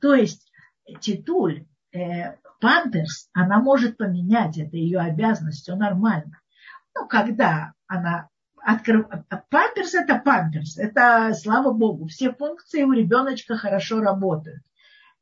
[0.00, 0.48] То есть
[1.00, 6.40] титуль, э, памперс, она может поменять, это ее обязанность, все нормально.
[6.94, 8.28] Но когда она
[8.62, 9.06] открыв...
[9.50, 14.62] памперс это памперс, это слава богу, все функции у ребеночка хорошо работают.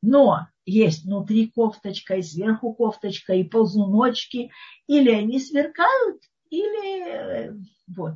[0.03, 4.50] Но есть внутри кофточка, и сверху кофточка, и ползуночки,
[4.87, 7.55] или они сверкают, или э,
[7.88, 8.14] вот.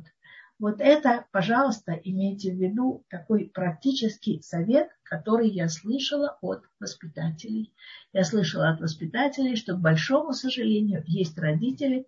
[0.59, 7.73] Вот это, пожалуйста, имейте в виду такой практический совет, который я слышала от воспитателей.
[8.11, 12.07] Я слышала от воспитателей, что, к большому сожалению, есть родители,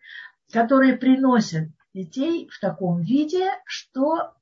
[0.51, 4.33] которые приносят детей в таком виде, что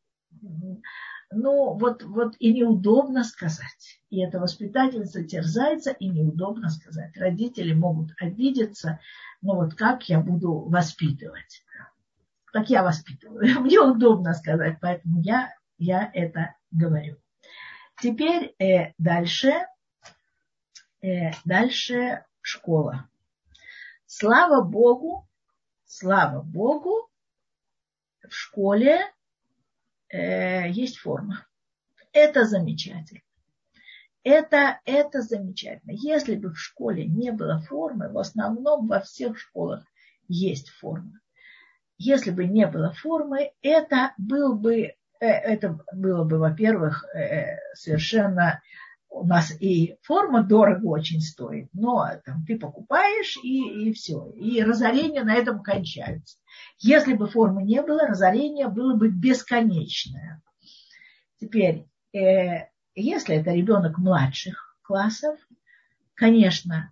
[1.31, 4.01] ну, вот, вот и неудобно сказать.
[4.09, 7.15] И эта воспитательница терзается, и неудобно сказать.
[7.17, 8.99] Родители могут обидеться,
[9.41, 11.63] но вот как я буду воспитывать?
[12.45, 13.59] Как я воспитываю?
[13.61, 17.17] Мне удобно сказать, поэтому я, я это говорю.
[18.01, 19.67] Теперь э, дальше,
[21.01, 23.07] э, дальше школа.
[24.07, 25.27] Слава Богу,
[25.85, 27.09] слава Богу,
[28.27, 28.99] в школе
[30.09, 31.45] э, есть форма.
[32.11, 33.21] Это замечательно.
[34.23, 35.91] Это, это замечательно.
[35.91, 39.85] Если бы в школе не было формы, в основном во всех школах
[40.27, 41.19] есть форма.
[41.97, 48.61] Если бы не было формы, это был бы, э, это было бы, во-первых, э, совершенно
[49.09, 54.31] у нас и форма дорого очень стоит, но там, ты покупаешь и, и все.
[54.35, 56.37] И разорения на этом кончаются.
[56.77, 60.41] Если бы формы не было, разорение было бы бесконечное.
[61.39, 65.37] Теперь, э, если это ребенок младших классов,
[66.13, 66.91] конечно,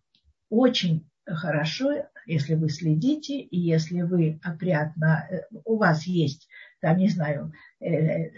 [0.49, 6.47] очень хорошо, если вы следите, и если вы опрятно, э, у вас есть,
[6.81, 8.31] там, не знаю, э,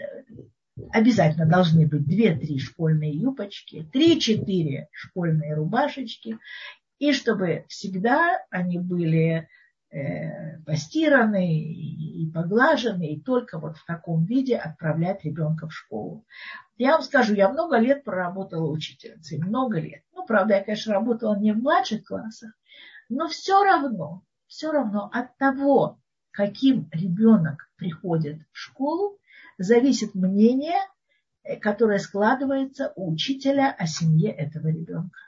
[0.92, 6.38] обязательно должны быть 2-3 школьные юбочки, 3-4 школьные рубашечки,
[6.98, 9.48] и чтобы всегда они были
[9.90, 16.24] э, постираны и поглажены, и только вот в таком виде отправлять ребенка в школу.
[16.76, 20.02] Я вам скажу, я много лет проработала учительницей, много лет.
[20.12, 22.52] Ну, правда, я, конечно, работала не в младших классах,
[23.08, 25.98] но все равно, все равно от того,
[26.30, 29.18] каким ребенок приходит в школу,
[29.62, 30.78] зависит мнение,
[31.42, 35.18] э, которое складывается у учителя о семье этого ребенка.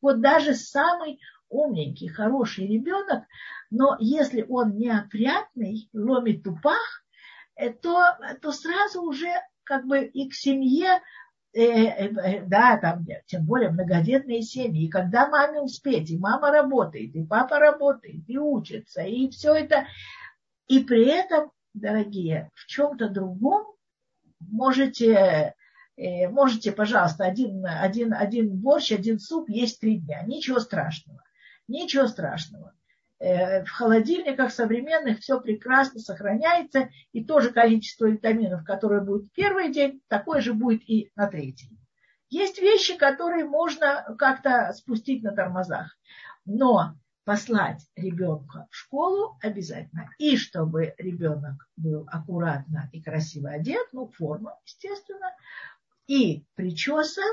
[0.00, 3.24] Вот даже самый умненький, хороший ребенок,
[3.70, 7.04] но если он неопрятный, ломит тупах,
[7.56, 9.32] э, то, то сразу уже
[9.64, 11.00] как бы и к семье,
[11.54, 17.14] э, э, да, там, тем более многодетные семьи, и когда маме успеть, и мама работает,
[17.14, 19.86] и папа работает, и учится, и все это,
[20.68, 23.66] и при этом дорогие, в чем-то другом
[24.40, 25.54] можете,
[25.96, 30.22] э, можете, пожалуйста, один, один, один борщ, один суп есть три дня.
[30.26, 31.22] Ничего страшного.
[31.68, 32.74] Ничего страшного.
[33.18, 39.32] Э, в холодильниках современных все прекрасно сохраняется, и то же количество витаминов, которое будет в
[39.32, 41.78] первый день, такое же будет и на третий.
[42.30, 45.96] Есть вещи, которые можно как-то спустить на тормозах.
[46.46, 50.10] Но послать ребенка в школу обязательно.
[50.18, 55.32] И чтобы ребенок был аккуратно и красиво одет, ну, форма, естественно,
[56.06, 57.32] и причесан,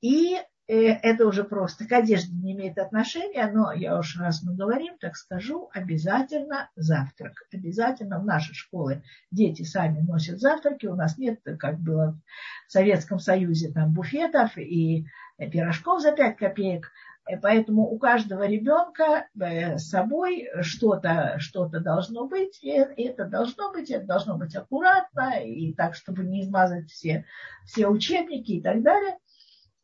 [0.00, 0.36] и
[0.68, 4.96] э, это уже просто к одежде не имеет отношения, но я уж раз мы говорим,
[4.98, 7.44] так скажу, обязательно завтрак.
[7.52, 10.86] Обязательно в нашей школе дети сами носят завтраки.
[10.86, 12.20] У нас нет, как было
[12.68, 15.06] в Советском Союзе, там буфетов и
[15.38, 16.92] пирожков за 5 копеек.
[17.40, 23.90] Поэтому у каждого ребенка э, с собой что-то что должно быть, и это должно быть,
[23.90, 27.24] это должно быть аккуратно, и так, чтобы не измазать все,
[27.64, 29.18] все учебники и так далее.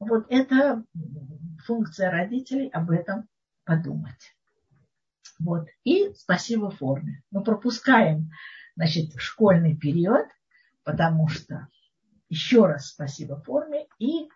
[0.00, 0.82] Вот это
[1.64, 3.28] функция родителей об этом
[3.64, 4.34] подумать.
[5.38, 5.68] Вот.
[5.84, 7.22] И спасибо форме.
[7.30, 8.30] Мы пропускаем
[8.74, 10.26] значит, школьный период,
[10.82, 11.68] потому что
[12.28, 14.28] еще раз спасибо форме и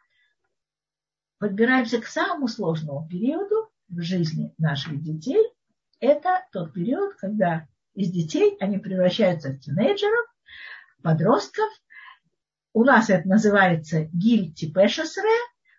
[1.42, 5.44] подбираемся к самому сложному периоду в жизни наших детей.
[5.98, 10.24] Это тот период, когда из детей они превращаются в тинейджеров,
[11.02, 11.68] подростков.
[12.72, 15.36] У нас это называется гиль типешесре,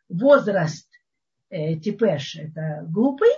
[0.09, 0.89] возраст
[1.49, 3.31] э, типеш– это глупый,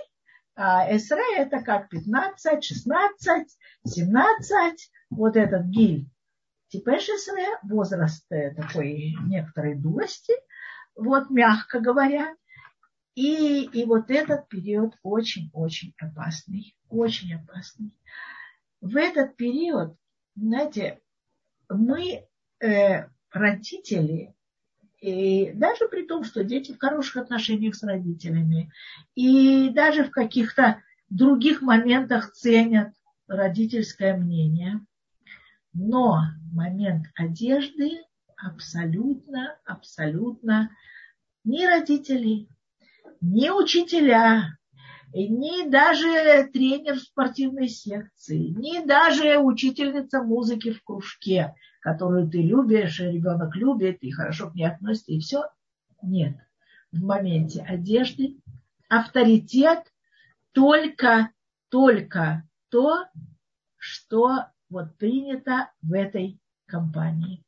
[0.56, 4.90] а эсре– это как 15, 16, 17.
[5.10, 6.08] Вот этот гиль
[6.70, 10.32] типешесре, возраст э, такой некоторой дурости–
[10.96, 12.34] вот мягко говоря.
[13.14, 17.90] И, и вот этот период очень-очень опасный, очень опасный.
[18.82, 19.96] В этот период,
[20.34, 21.00] знаете,
[21.70, 22.26] мы,
[22.60, 24.34] э, родители,
[25.00, 28.70] и даже при том, что дети в хороших отношениях с родителями,
[29.14, 32.92] и даже в каких-то других моментах ценят
[33.28, 34.80] родительское мнение,
[35.72, 36.20] Но
[36.52, 38.02] момент одежды
[38.36, 40.70] абсолютно, абсолютно
[41.44, 42.48] ни родители,
[43.20, 44.58] ни учителя,
[45.12, 53.00] ни даже тренер в спортивной секции, ни даже учительница музыки в кружке, которую ты любишь,
[53.00, 55.44] ребенок любит и хорошо к ней относится, и все.
[56.02, 56.36] Нет.
[56.92, 58.36] В моменте одежды
[58.88, 59.92] авторитет
[60.52, 61.30] только,
[61.68, 63.06] только то,
[63.76, 67.45] что вот принято в этой компании.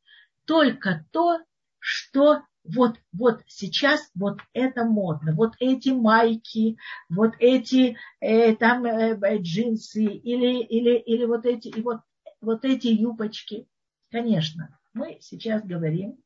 [0.48, 1.40] Только то,
[1.78, 6.78] что вот, вот сейчас вот это модно, вот эти майки,
[7.10, 12.00] вот эти э, там э, э, джинсы или, или, или вот эти, и вот,
[12.40, 13.68] вот эти юбочки.
[14.10, 16.18] Конечно, мы сейчас говорим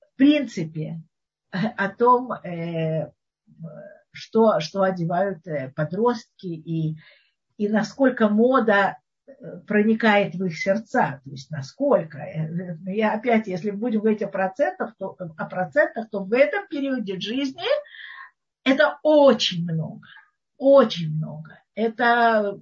[0.00, 1.02] в принципе
[1.50, 3.10] о том, э,
[4.12, 6.96] что, что одевают э, подростки и,
[7.56, 8.96] и насколько мода
[9.66, 12.18] проникает в их сердца, то есть насколько.
[12.86, 17.62] Я опять, если будем говорить о процентах, то, о процентах, то в этом периоде жизни
[18.64, 20.06] это очень много,
[20.56, 21.60] очень много.
[21.74, 22.60] Это,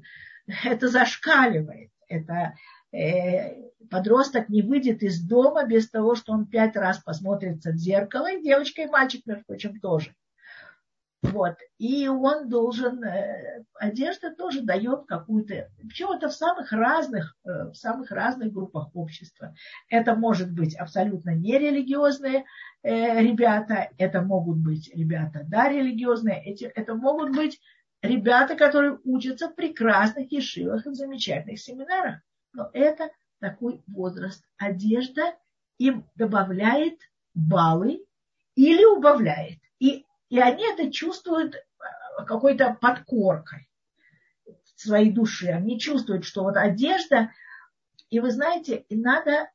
[0.65, 1.91] это зашкаливает.
[2.09, 2.55] Это
[2.93, 8.31] э, подросток не выйдет из дома без того, что он пять раз посмотрится в зеркало,
[8.31, 10.15] и девочка и мальчик, между прочим, тоже.
[11.23, 11.57] Вот.
[11.79, 17.75] И он должен, э, одежда тоже дает какую-то, причем это в самых разных, э, в
[17.75, 19.55] самых разных группах общества.
[19.89, 22.45] Это может быть абсолютно нерелигиозные
[22.83, 27.61] э, ребята, это могут быть ребята, да, религиозные, это могут быть
[28.03, 32.21] ребята, которые учатся в прекрасных ешивах и в замечательных семинарах.
[32.53, 34.45] Но это такой возраст.
[34.57, 35.35] Одежда
[35.79, 36.99] им добавляет
[37.35, 38.05] баллы
[38.55, 39.59] или убавляет.
[39.79, 43.69] И и они это чувствуют э, какой-то подкоркой
[44.77, 45.49] своей души.
[45.49, 47.31] Они чувствуют, что вот одежда,
[48.11, 49.51] и вы знаете, надо,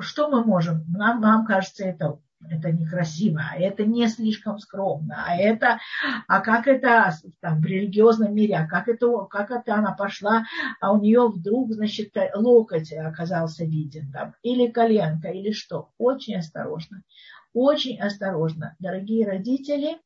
[0.00, 0.84] что мы можем?
[0.92, 5.78] Нам, нам кажется, это, это некрасиво, а это не слишком скромно, а это,
[6.28, 10.44] а как это там, в религиозном мире, а как это, как это она пошла,
[10.80, 15.90] а у нее вдруг, значит, локоть оказался виден, там, или коленка, или что.
[15.98, 17.02] Очень осторожно
[17.52, 18.76] очень осторожно.
[18.78, 19.98] Дорогие родители,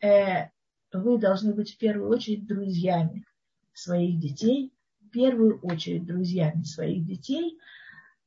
[0.00, 0.48] э,
[0.92, 3.24] вы должны быть в первую очередь друзьями
[3.72, 7.58] своих детей, в первую очередь друзьями своих детей.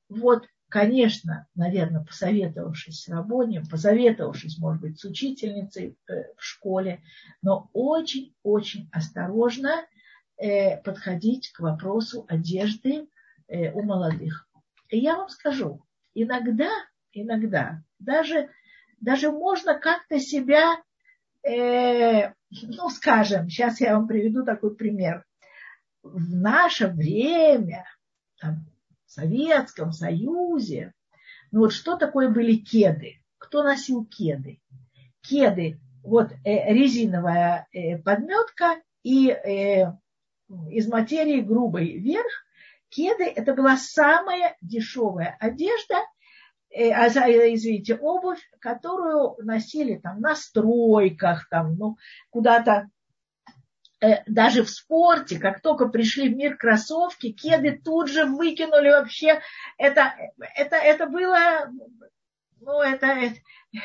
[0.09, 7.01] Вот, конечно, наверное, посоветовавшись с Рабонем, посоветовавшись, может быть, с учительницей э, в школе,
[7.41, 9.85] но очень-очень осторожно
[10.37, 13.07] э, подходить к вопросу одежды
[13.47, 14.49] э, у молодых.
[14.89, 16.69] И я вам скажу, иногда,
[17.11, 18.49] иногда даже,
[18.99, 20.81] даже можно как-то себя,
[21.43, 25.25] э, ну, скажем, сейчас я вам приведу такой пример.
[26.03, 27.85] В наше время,
[28.39, 28.65] там,
[29.05, 30.93] в Советском Союзе,
[31.51, 33.21] ну вот что такое были кеды?
[33.37, 34.59] Кто носил кеды?
[35.21, 39.91] Кеды, вот э, резиновая э, подметка и э,
[40.69, 42.45] из материи грубой верх.
[42.89, 45.95] Кеды– это была самая дешевая одежда–
[46.73, 51.97] а, э, извините, обувь, которую носили там на стройках, там, ну,
[52.29, 52.89] куда-то
[54.01, 59.41] э, даже в спорте, как только пришли в мир кроссовки, кеды тут же выкинули вообще.
[59.77, 60.13] Это,
[60.55, 61.71] это, это было,
[62.59, 63.33] ну, это,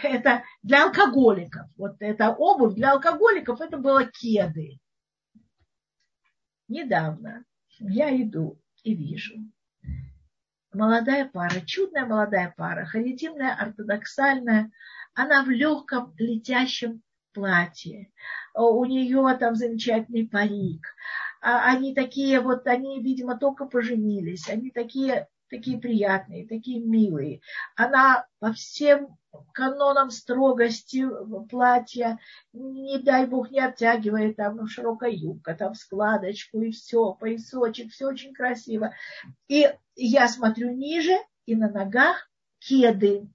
[0.02, 1.68] это для алкоголиков.
[1.76, 4.78] Вот эта обувь для алкоголиков, это было кеды.
[6.68, 7.44] Недавно
[7.78, 9.34] я иду и вижу,
[10.72, 14.70] молодая пара, чудная молодая пара, харитимная, ортодоксальная,
[15.14, 18.10] она в легком летящем платье.
[18.54, 20.86] У нее там замечательный парик.
[21.40, 24.48] А они такие вот, они, видимо, только поженились.
[24.48, 27.42] Они такие, такие приятные, такие милые.
[27.76, 29.18] Она по всем
[29.52, 31.04] канонам строгости
[31.50, 32.18] платья,
[32.54, 38.06] не дай бог, не обтягивает, там ну, широкая юбка, там складочку и все, поясочек, все
[38.06, 38.94] очень красиво.
[39.48, 43.28] И я смотрю ниже, и на ногах кеды,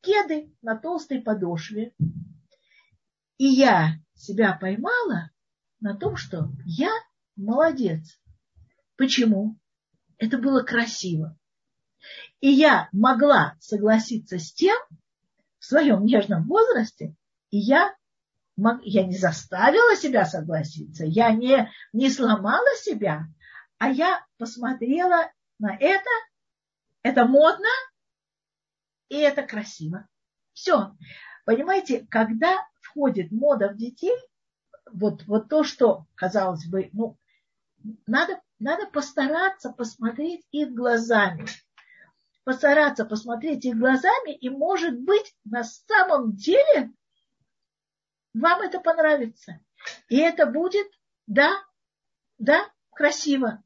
[0.00, 1.94] кеды на толстой подошве.
[3.38, 5.30] И я себя поймала
[5.80, 6.90] на том, что я
[7.36, 8.20] молодец.
[8.96, 9.56] Почему?
[10.18, 11.36] Это было красиво.
[12.40, 14.76] И я могла согласиться с тем,
[15.58, 17.14] в своем нежном возрасте,
[17.50, 17.94] и я,
[18.56, 23.26] я не заставила себя согласиться, я не, не сломала себя,
[23.78, 25.30] а я посмотрела
[25.60, 26.10] на это,
[27.02, 27.68] это модно,
[29.08, 30.08] и это красиво.
[30.52, 30.96] Все.
[31.44, 34.16] Понимаете, когда входит мода в детей,
[34.92, 37.16] вот, вот то, что, казалось бы, ну,
[38.06, 41.46] надо, надо постараться посмотреть их глазами.
[42.44, 46.90] Постараться посмотреть их глазами, и, может быть, на самом деле
[48.34, 49.60] вам это понравится.
[50.08, 50.86] И это будет,
[51.26, 51.50] да,
[52.38, 53.62] да, красиво.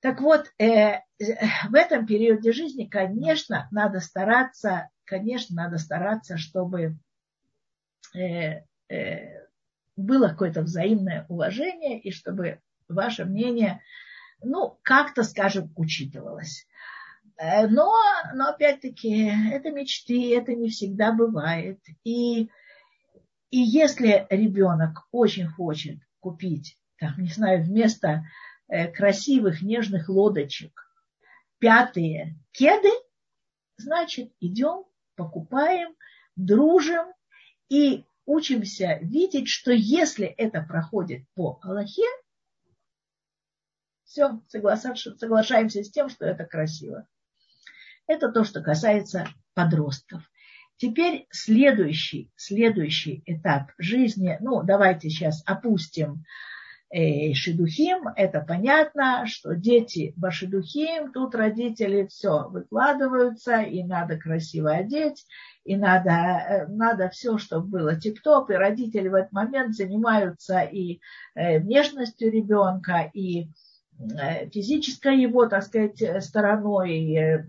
[0.00, 6.98] Так вот, э, в этом периоде жизни, конечно, надо стараться, конечно, надо стараться, чтобы
[8.14, 9.46] э, э,
[9.96, 13.82] было какое-то взаимное уважение и чтобы ваше мнение,
[14.42, 16.66] ну, как-то, скажем, учитывалось.
[17.36, 17.92] Э, но,
[18.34, 21.80] но опять-таки, это мечты, это не всегда бывает.
[22.04, 22.48] И,
[23.50, 28.24] и если ребенок очень хочет купить, там, не знаю, вместо
[28.68, 30.72] э, красивых нежных лодочек
[31.58, 32.90] пятые кеды,
[33.76, 34.84] значит, идем,
[35.16, 35.94] покупаем,
[36.36, 37.06] дружим
[37.68, 42.02] и учимся видеть, что если это проходит по Аллахе,
[44.04, 47.08] все, соглашаемся с тем, что это красиво.
[48.06, 50.22] Это то, что касается подростков.
[50.76, 54.36] Теперь следующий, следующий этап жизни.
[54.40, 56.24] Ну, давайте сейчас опустим
[56.90, 58.08] э, шедухим.
[58.16, 65.24] Это понятно, что дети башедухим, тут родители все выкладываются, и надо красиво одеть,
[65.64, 71.00] и надо, э, надо все, чтобы было тип-топ, и родители в этот момент занимаются и
[71.34, 73.48] э, внешностью ребенка, и
[74.52, 77.44] физической его, так сказать, стороной, и,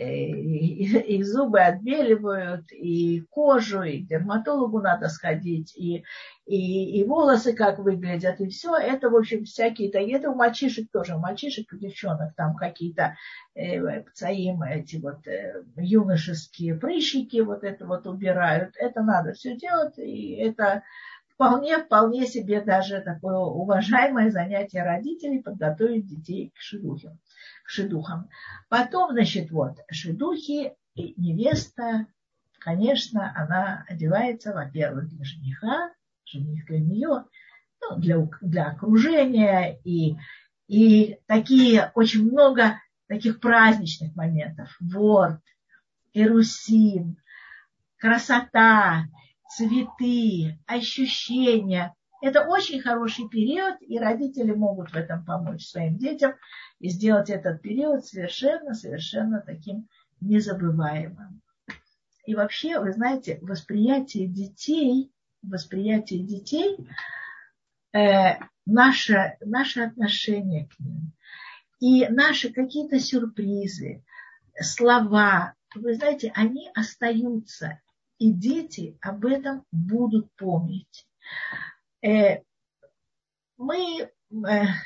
[0.00, 0.84] э, и,
[1.16, 6.04] и зубы отбеливают, и кожу, и к дерматологу надо сходить, и,
[6.46, 8.76] и, и волосы как выглядят, и все.
[8.76, 13.16] Это, в общем, всякие, это у мальчишек тоже, у мальчишек, у девчонок там какие-то
[13.54, 18.74] э, пцаим, эти вот э, юношеские прыщики вот это вот убирают.
[18.76, 20.82] Это надо все делать, и это
[21.40, 27.18] вполне, вполне себе даже такое уважаемое занятие родителей подготовить детей к шедухам.
[27.64, 28.28] К шедухам.
[28.68, 32.06] Потом, значит, вот, шедухи, и невеста,
[32.58, 35.90] конечно, она одевается, во-первых, для жениха,
[36.26, 37.24] жених для нее,
[37.80, 40.16] ну, для, для окружения, и,
[40.68, 44.76] и такие, очень много таких праздничных моментов.
[44.78, 45.40] Ворд,
[46.12, 47.16] Ирусин,
[47.96, 49.06] красота,
[49.50, 51.94] цветы, ощущения.
[52.22, 56.34] Это очень хороший период, и родители могут в этом помочь своим детям
[56.78, 59.88] и сделать этот период совершенно-совершенно таким
[60.20, 61.40] незабываемым.
[62.26, 65.10] И вообще, вы знаете, восприятие детей,
[65.42, 66.76] восприятие детей,
[67.92, 71.12] э, наше, наше отношение к ним
[71.80, 74.04] и наши какие-то сюрпризы,
[74.60, 77.80] слова, вы знаете, они остаются
[78.20, 81.08] и дети об этом будут помнить.
[82.02, 82.42] Э,
[83.56, 84.10] мы, э,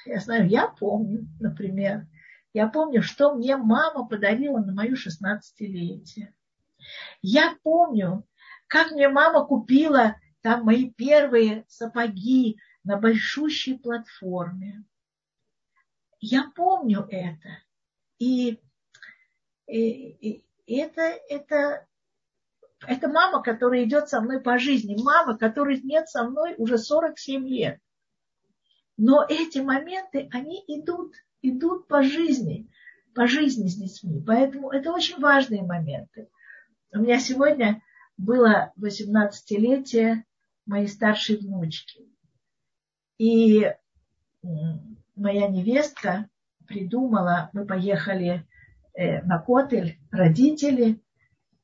[0.07, 2.07] я знаю, я помню, например,
[2.53, 6.33] я помню, что мне мама подарила на мою 16-летие.
[7.23, 8.25] Я помню,
[8.69, 14.85] как мне мама купила там мои первые сапоги на большущей платформе.
[16.21, 17.49] Я помню это.
[18.21, 18.61] И,
[19.67, 21.89] и, и это, это
[22.87, 24.97] это мама, которая идет со мной по жизни.
[25.03, 27.81] Мама, которой нет со мной уже 47 лет.
[28.97, 32.69] Но эти моменты, они идут, идут по жизни,
[33.15, 34.23] по жизни с детьми.
[34.25, 36.29] Поэтому это очень важные моменты.
[36.93, 37.83] У меня сегодня
[38.17, 40.23] было 18-летие
[40.67, 42.09] моей старшей внучки.
[43.19, 43.73] И
[45.17, 46.29] моя невестка
[46.67, 48.47] придумала, мы поехали
[48.95, 51.01] э, на Котель, родители,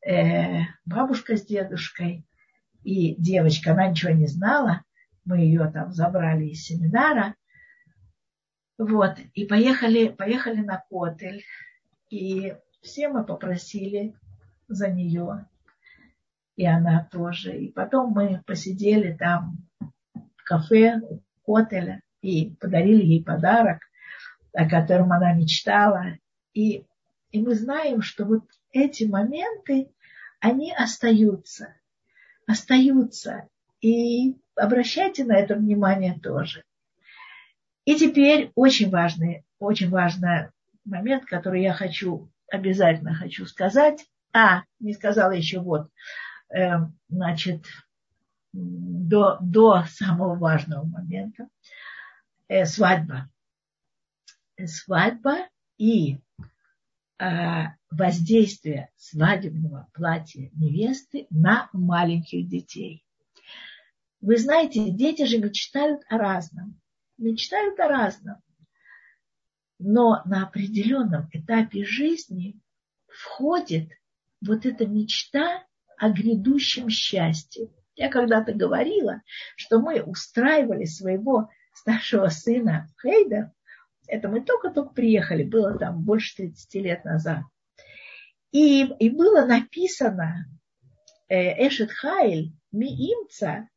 [0.06, 2.24] э, бабушка с дедушкой
[2.82, 4.82] и девочка, она ничего не знала.
[5.24, 7.34] Мы ее там забрали из семинара.
[8.78, 11.44] Вот, и поехали, поехали на Котель.
[12.08, 14.14] И все мы попросили
[14.68, 15.46] за нее.
[16.56, 17.56] И она тоже.
[17.56, 19.58] И потом мы посидели там
[20.10, 21.00] в кафе
[21.44, 23.80] Котеля и подарили ей подарок,
[24.54, 26.16] о котором она мечтала.
[26.54, 26.86] И,
[27.30, 29.90] и мы знаем, что вот эти моменты,
[30.40, 31.74] они остаются,
[32.46, 33.48] остаются.
[33.80, 36.64] И обращайте на это внимание тоже.
[37.84, 40.50] И теперь очень важный, очень важный
[40.84, 44.06] момент, который я хочу, обязательно хочу сказать.
[44.32, 45.88] А, не сказала еще вот,
[46.54, 46.74] э,
[47.08, 47.64] значит,
[48.52, 51.48] до, до самого важного момента.
[52.48, 53.28] Э, свадьба.
[54.62, 55.48] Свадьба
[55.78, 56.18] и
[57.90, 63.04] воздействие свадебного платья невесты на маленьких детей.
[64.20, 66.80] Вы знаете, дети же мечтают о разном.
[67.18, 68.36] мечтают о разном.
[69.78, 72.60] Но на определенном этапе жизни
[73.06, 73.90] входит
[74.40, 75.64] вот эта мечта
[75.96, 77.70] о грядущем счастье.
[77.94, 79.22] Я когда-то говорила,
[79.56, 83.52] что мы устраивали своего старшего сына Хейда.
[84.10, 87.42] Это мы только-только приехали, было там больше 30 лет назад.
[88.50, 90.46] И, и было написано
[91.28, 93.68] э, Эшет Хайль Миимца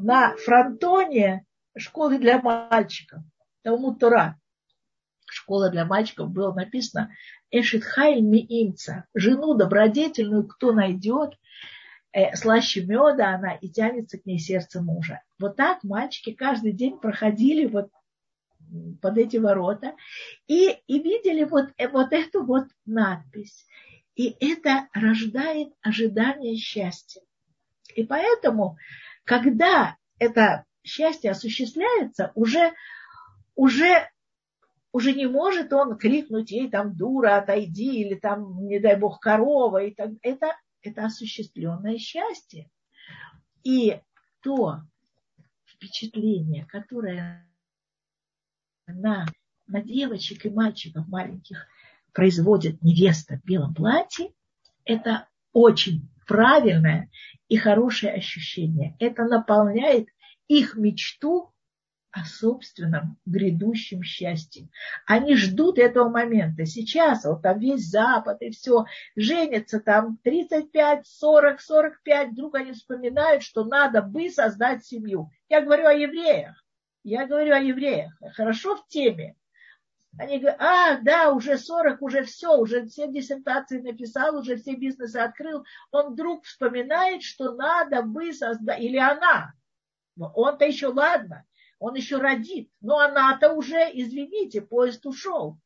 [0.00, 1.44] на фронтоне
[1.76, 3.22] школы для мальчиков,
[3.62, 4.36] Талмуд Тора.
[5.26, 7.12] Школа для мальчиков было написано
[7.52, 9.04] Эшет Хайль Миимца.
[9.14, 11.38] Жену добродетельную кто найдет,
[12.12, 15.22] э, слаще меда она и тянется к ней сердце мужа.
[15.38, 17.90] Вот так мальчики каждый день проходили вот
[19.00, 19.94] под эти ворота
[20.46, 23.66] и, и видели вот, э, вот эту вот надпись.
[24.14, 27.22] И это рождает ожидание счастья.
[27.94, 28.76] И поэтому,
[29.24, 32.74] когда это счастье осуществляется, уже,
[33.54, 34.10] уже,
[34.92, 39.84] уже не может он крикнуть ей там дура, отойди, или там, не дай бог, корова.
[39.84, 40.10] И так.
[40.22, 42.70] Это, это осуществленное счастье.
[43.62, 44.00] И
[44.42, 44.80] то
[45.64, 47.47] впечатление, которое
[48.92, 49.26] на,
[49.66, 51.66] на девочек и мальчиков маленьких
[52.12, 54.32] производит невеста в белом платье,
[54.84, 57.10] это очень правильное
[57.48, 58.96] и хорошее ощущение.
[58.98, 60.08] Это наполняет
[60.48, 61.52] их мечту
[62.10, 64.68] о собственном грядущем счастье.
[65.06, 66.64] Они ждут этого момента.
[66.64, 72.30] Сейчас вот там весь Запад и все женятся там 35, 40, 45.
[72.30, 75.30] Вдруг они вспоминают, что надо бы создать семью.
[75.48, 76.64] Я говорю о евреях.
[77.04, 78.12] Я говорю о евреях.
[78.34, 79.36] Хорошо в теме.
[80.18, 85.16] Они говорят, а, да, уже 40, уже все, уже все диссертации написал, уже все бизнесы
[85.16, 85.64] открыл.
[85.92, 89.52] Он вдруг вспоминает, что надо бы создать, или она.
[90.18, 91.44] Он-то еще ладно,
[91.78, 95.58] он еще родит, но она-то уже, извините, поезд ушел.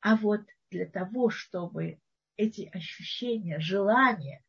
[0.00, 2.00] А вот для того, чтобы
[2.36, 4.42] эти ощущения, желания,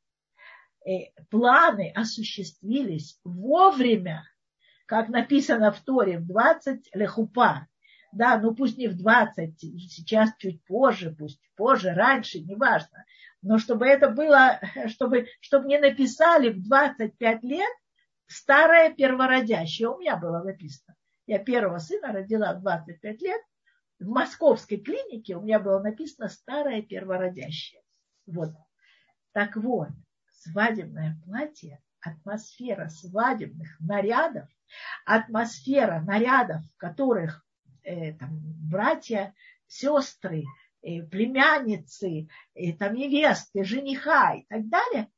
[0.86, 4.26] э, планы осуществились вовремя,
[4.86, 7.68] как написано в Торе, в 20 лехупа,
[8.12, 13.06] да, ну пусть не в 20, сейчас чуть позже, пусть позже, раньше, неважно,
[13.42, 17.72] но чтобы это было, чтобы, чтобы не написали в 25 лет
[18.28, 19.90] старая первородящая.
[19.90, 20.96] У меня было написано.
[21.28, 23.42] Я первого сына родила в 25 лет.
[24.00, 27.82] В московской клинике у меня было написано старая первородящая.
[28.26, 28.50] Вот.
[29.32, 29.90] Так вот,
[30.32, 34.50] свадебное платье, атмосфера свадебных нарядов,
[35.06, 37.46] атмосфера нарядов, в которых
[37.84, 39.34] э, там, братья,
[39.68, 40.44] сестры,
[40.82, 45.10] э, племянницы, э, там, невесты, жениха и так далее,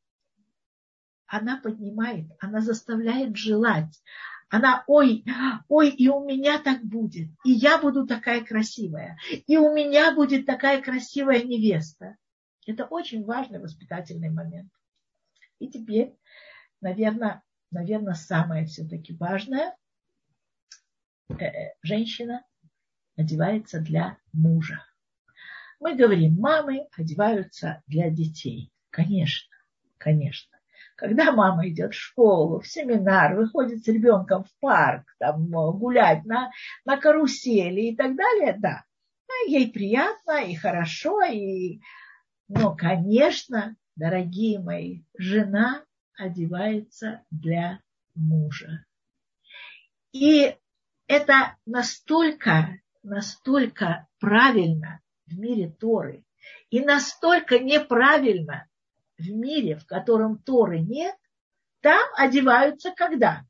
[1.28, 4.02] она поднимает, она заставляет желать.
[4.50, 5.26] Она, ой,
[5.68, 10.46] ой, и у меня так будет, и я буду такая красивая, и у меня будет
[10.46, 12.16] такая красивая невеста.
[12.66, 14.72] Это очень важный воспитательный момент.
[15.60, 16.16] И теперь,
[16.80, 19.76] наверное, наверное, самое все-таки важное,
[21.82, 22.44] женщина
[23.16, 24.84] одевается для мужа.
[25.80, 28.72] Мы говорим, мамы одеваются для детей.
[28.90, 29.56] Конечно,
[29.98, 30.58] конечно.
[30.96, 36.52] Когда мама идет в школу, в семинар, выходит с ребенком в парк, там, гулять на,
[36.86, 38.84] на карусели и так далее, да,
[39.48, 41.80] ей приятно и хорошо, и...
[42.48, 45.84] но, конечно, дорогие мои, жена
[46.18, 47.82] одевается для
[48.16, 48.86] мужа.
[50.12, 50.56] И
[51.08, 56.24] это настолько настолько правильно в мире Торы
[56.70, 58.68] и настолько неправильно
[59.18, 61.16] в мире, в котором Торы нет,
[61.82, 63.46] там одеваются когда?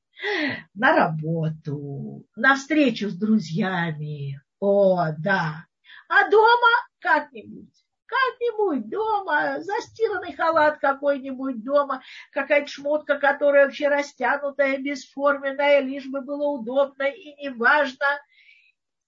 [0.74, 4.41] На работу, на встречу с друзьями.
[4.59, 5.65] О, да.
[6.09, 7.74] А дома как-нибудь.
[8.07, 12.01] Как-нибудь дома, застиранный халат какой-нибудь дома,
[12.31, 18.05] какая-то шмотка, которая вообще растянутая, бесформенная, лишь бы было удобно и неважно.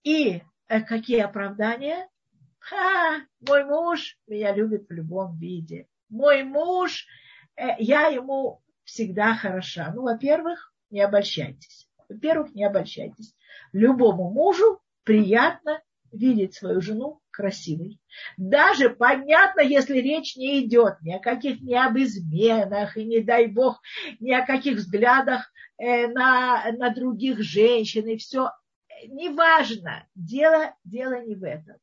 [0.03, 2.09] И э, какие оправдания?
[2.59, 5.87] Ха, мой муж меня любит в любом виде.
[6.09, 7.07] Мой муж,
[7.55, 9.91] э, я ему всегда хороша.
[9.95, 11.87] Ну, во-первых, не обольщайтесь.
[12.09, 13.33] Во-первых, не обольщайтесь.
[13.71, 15.81] Любому мужу приятно
[16.11, 18.01] видеть свою жену красивой.
[18.35, 23.47] Даже понятно, если речь не идет ни о каких ни об изменах, и не дай
[23.47, 23.81] бог,
[24.19, 28.51] ни о каких взглядах э, на, на других женщин, и все
[29.07, 31.77] неважно, дело, дело не в этом.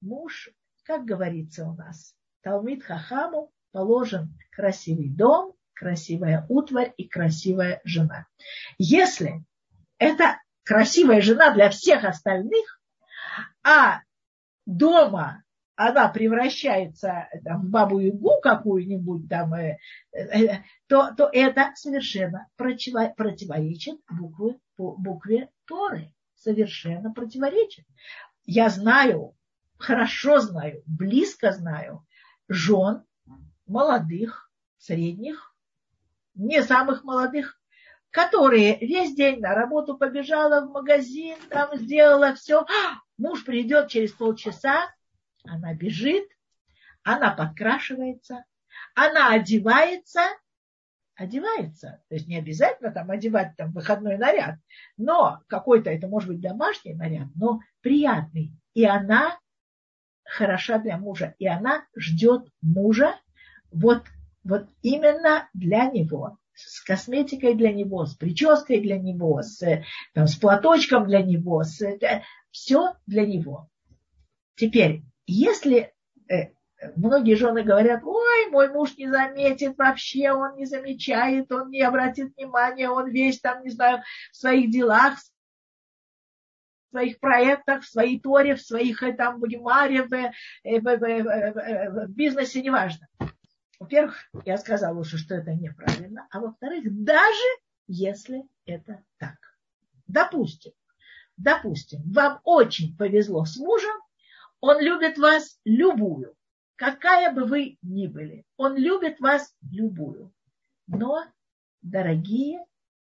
[0.00, 0.48] Муж,
[0.84, 8.26] как говорится у нас, Талмит Хахаму положен красивый дом, красивая утварь и красивая жена.
[8.78, 9.44] Если
[9.98, 12.80] это красивая жена для всех остальных,
[13.62, 14.00] а
[14.76, 15.42] дома
[15.76, 19.78] она превращается там, в бабу-ягу какую-нибудь, там, э,
[20.12, 26.12] э, то, то это совершенно противо, противоречит букве, букве Торы.
[26.34, 27.86] Совершенно противоречит.
[28.44, 29.34] Я знаю,
[29.78, 32.06] хорошо знаю, близко знаю
[32.48, 33.04] жен
[33.66, 35.54] молодых, средних,
[36.34, 37.58] не самых молодых,
[38.10, 42.66] которые весь день на работу побежала в магазин, там сделала все.
[43.20, 44.90] Муж придет через полчаса,
[45.44, 46.26] она бежит,
[47.02, 48.46] она подкрашивается,
[48.94, 50.22] она одевается,
[51.16, 52.02] одевается.
[52.08, 54.56] То есть не обязательно там одевать там выходной наряд,
[54.96, 58.54] но какой-то, это может быть домашний наряд, но приятный.
[58.72, 59.38] И она
[60.24, 63.20] хороша для мужа, и она ждет мужа
[63.70, 64.06] вот,
[64.44, 69.82] вот именно для него с косметикой для него, с прической для него, с,
[70.14, 73.68] там, с платочком для него, с, э, все для него.
[74.56, 75.92] Теперь, если
[76.28, 76.52] э,
[76.96, 82.34] многие жены говорят, ой, мой муж не заметит вообще, он не замечает, он не обратит
[82.36, 84.02] внимания, он весь там, не знаю,
[84.32, 90.08] в своих делах, в своих проектах, в своей торе, в своих э, там будимаре, в,
[90.08, 90.32] в,
[90.64, 93.06] в, в, в бизнесе, неважно.
[93.80, 96.28] Во-первых, я сказала уже, что это неправильно.
[96.30, 97.48] А во-вторых, даже
[97.88, 99.38] если это так.
[100.06, 100.72] Допустим,
[101.38, 103.96] допустим, вам очень повезло с мужем,
[104.60, 106.36] он любит вас любую,
[106.76, 108.44] какая бы вы ни были.
[108.58, 110.30] Он любит вас любую.
[110.86, 111.24] Но,
[111.80, 112.62] дорогие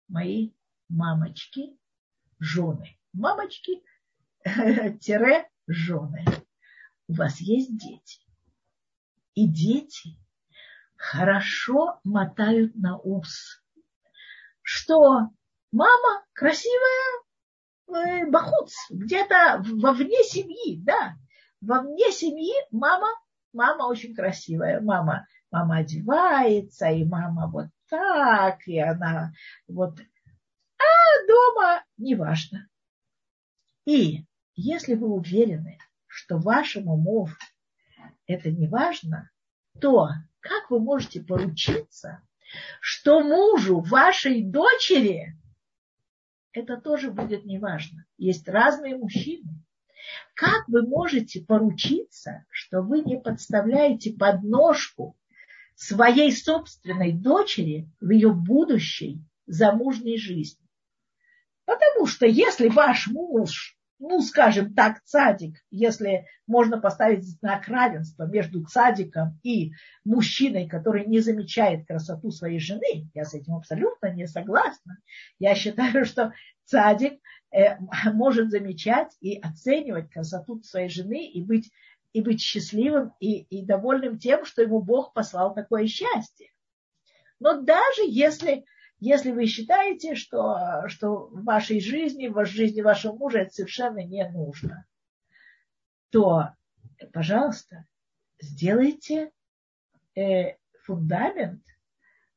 [0.09, 0.51] мои
[0.89, 1.78] мамочки,
[2.39, 3.82] жены, мамочки,
[4.99, 6.26] тире жены,
[7.07, 8.19] у вас есть дети.
[9.36, 10.17] И дети
[10.97, 13.61] хорошо мотают на ус,
[14.61, 15.29] что?
[15.71, 17.23] Мама красивая
[17.87, 21.15] э, бахуц, где-то вовне семьи, да,
[21.61, 23.07] вовне семьи мама,
[23.53, 29.33] мама очень красивая, мама, мама одевается, и мама вот так, и она
[29.67, 32.67] вот, а дома неважно.
[33.85, 34.25] И
[34.55, 35.77] если вы уверены,
[36.07, 37.35] что вашему мужу
[38.25, 39.29] это не важно,
[39.79, 40.09] то
[40.45, 42.21] как вы можете поручиться,
[42.79, 45.35] что мужу вашей дочери
[46.53, 48.05] это тоже будет неважно.
[48.17, 49.49] Есть разные мужчины.
[50.35, 55.17] Как вы можете поручиться, что вы не подставляете подножку
[55.73, 60.63] своей собственной дочери в ее будущей замужней жизни?
[61.65, 68.65] Потому что если ваш муж ну, скажем так, цадик, если можно поставить знак равенства между
[68.65, 69.71] цадиком и
[70.03, 74.97] мужчиной, который не замечает красоту своей жены, я с этим абсолютно не согласна.
[75.39, 76.33] Я считаю, что
[76.65, 77.19] цадик
[77.51, 77.77] э,
[78.13, 81.71] может замечать и оценивать красоту своей жены и быть,
[82.11, 86.49] и быть счастливым и, и довольным тем, что ему Бог послал такое счастье.
[87.39, 88.65] Но даже если
[89.06, 94.28] если вы считаете, что, что в вашей жизни, в жизни вашего мужа это совершенно не
[94.30, 94.86] нужно,
[96.10, 96.49] то,
[97.14, 97.86] пожалуйста,
[98.41, 99.32] сделайте
[100.16, 101.62] э, фундамент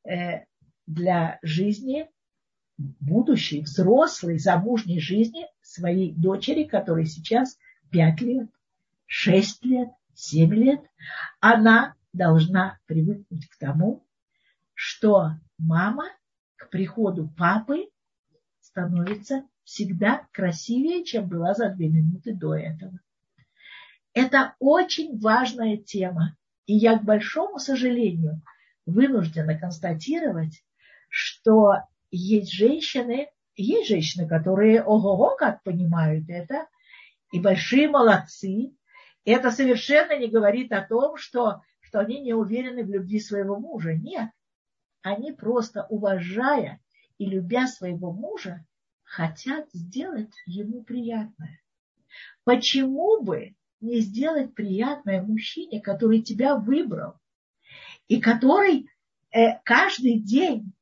[0.05, 0.45] э,
[0.87, 2.11] для жизни
[2.77, 7.59] будущей, взрослой, замужней жизни своей дочери, которой сейчас
[7.93, 8.51] 5 лет,
[9.07, 10.81] 6 лет, 7 лет.
[11.41, 14.05] Она должна привыкнуть к тому,
[14.75, 16.05] что мама
[16.71, 17.89] приходу папы
[18.61, 22.99] становится всегда красивее, чем была за две минуты до этого.
[24.15, 26.37] Это очень важная тема.
[26.67, 28.43] И я, к большому сожалению,
[28.87, 30.63] вынуждена констатировать,
[31.09, 31.75] что
[32.11, 36.67] есть женщины, есть женщины, которые ого-го как понимают это,
[37.33, 38.75] и большие молодцы.
[39.25, 43.95] Это совершенно не говорит о том, что, что они не уверены в любви своего мужа.
[43.95, 44.31] Нет
[45.09, 46.81] они просто уважая
[47.17, 48.65] и любя своего мужа,
[49.03, 51.61] хотят сделать ему приятное.
[52.45, 57.15] Почему бы не сделать приятное мужчине, который тебя выбрал,
[58.07, 58.91] и который
[59.31, 60.73] э, каждый день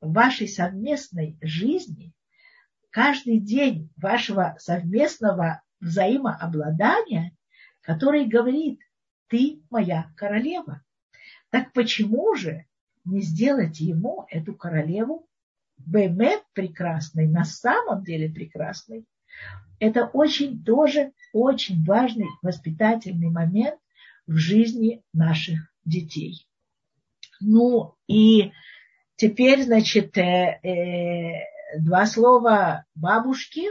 [0.00, 2.12] вашей совместной жизни,
[2.90, 7.34] каждый день вашего совместного взаимообладания,
[7.80, 8.80] который говорит,
[9.28, 10.82] ты моя королева.
[11.50, 12.66] Так почему же
[13.04, 15.26] не сделать ему, эту королеву,
[15.86, 19.06] Бемет прекрасной, на самом деле прекрасной.
[19.78, 23.80] Это очень тоже очень важный воспитательный момент
[24.26, 26.46] в жизни наших детей.
[27.40, 28.52] Ну и
[29.16, 33.64] теперь, значит, э, э, два слова бабушки,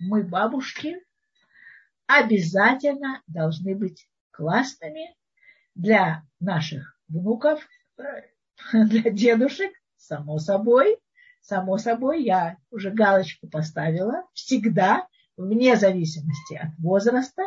[0.00, 0.96] мы, бабушки,
[2.06, 5.14] обязательно должны быть классными
[5.74, 7.60] для наших внуков,
[8.72, 10.98] для дедушек, само собой.
[11.40, 14.24] Само собой, я уже галочку поставила.
[14.34, 15.06] Всегда,
[15.36, 17.42] вне зависимости от возраста.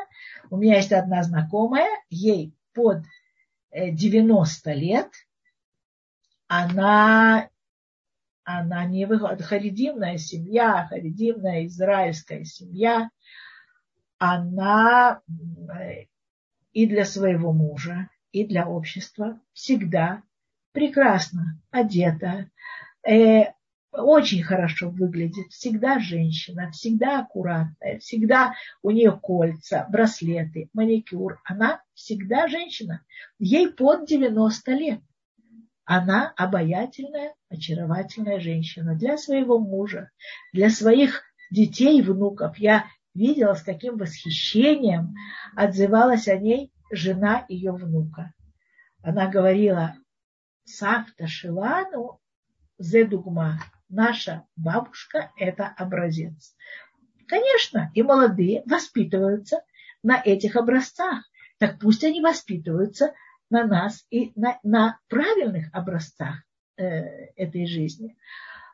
[0.49, 3.03] У меня есть одна знакомая, ей под
[3.72, 5.09] 90 э, лет.
[6.47, 7.49] Она,
[8.43, 13.09] она не выходит, харидимная семья, харидимная израильская семья.
[14.18, 16.05] Она э,
[16.74, 20.24] и для своего мужа, и для общества всегда
[20.74, 22.49] прекрасно одета,
[23.07, 23.45] э,
[23.91, 31.39] очень хорошо выглядит, всегда женщина, всегда аккуратная, всегда у нее кольца, браслеты, маникюр.
[31.45, 33.05] Она всегда женщина.
[33.38, 34.99] Ей под 90 лет.
[35.86, 40.09] Она обаятельная, очаровательная женщина для своего мужа,
[40.53, 41.21] для своих
[41.51, 42.57] детей и внуков.
[42.57, 45.13] Я видела, с каким восхищением
[45.55, 48.34] отзывалась о ней жена ее внука.
[49.03, 49.95] Она говорила,
[50.66, 52.20] Савта Шилану
[52.78, 53.59] Зедугма,
[53.89, 56.55] наша бабушка– это образец.
[57.28, 59.64] Конечно, и молодые воспитываются
[60.01, 61.24] на этих образцах.
[61.57, 63.14] Так пусть они воспитываются
[63.49, 66.43] на нас и на, на правильных образцах
[66.78, 66.84] э,
[67.36, 68.18] этой жизни.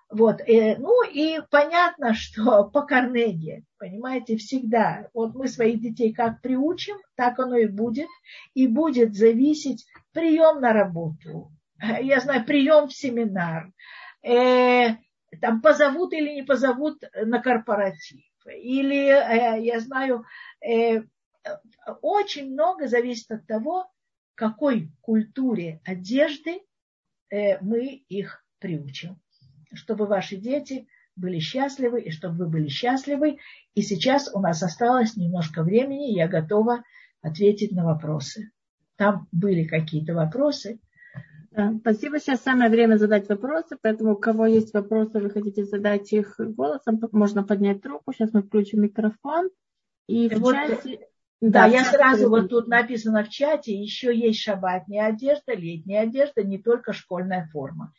[0.09, 0.41] Вот.
[0.41, 6.97] Э, ну и понятно, что по Карнеге, понимаете, всегда, вот мы своих детей как приучим,
[7.15, 8.07] так оно и будет,
[8.53, 11.51] и будет зависеть прием на работу,
[11.81, 13.71] я знаю, прием в семинар,
[14.23, 14.95] э,
[15.41, 20.25] там позовут или не позовут на корпоратив, или, э, я знаю,
[20.61, 21.03] э,
[22.01, 23.91] очень много зависит от того,
[24.35, 26.61] какой культуре одежды
[27.29, 29.19] э, мы их приучим
[29.73, 33.37] чтобы ваши дети были счастливы и чтобы вы были счастливы.
[33.73, 36.83] И сейчас у нас осталось немножко времени, я готова
[37.21, 38.51] ответить на вопросы.
[38.95, 40.79] Там были какие-то вопросы.
[41.59, 42.21] Да, спасибо.
[42.21, 47.01] Сейчас самое время задать вопросы, поэтому у кого есть вопросы, вы хотите задать их голосом,
[47.11, 48.13] можно поднять руку.
[48.13, 49.49] Сейчас мы включим микрофон.
[50.07, 50.99] И в вот, чате...
[51.41, 56.43] Да, да я сразу, вот тут написано в чате, еще есть шабатная одежда, летняя одежда,
[56.43, 57.91] не только школьная форма.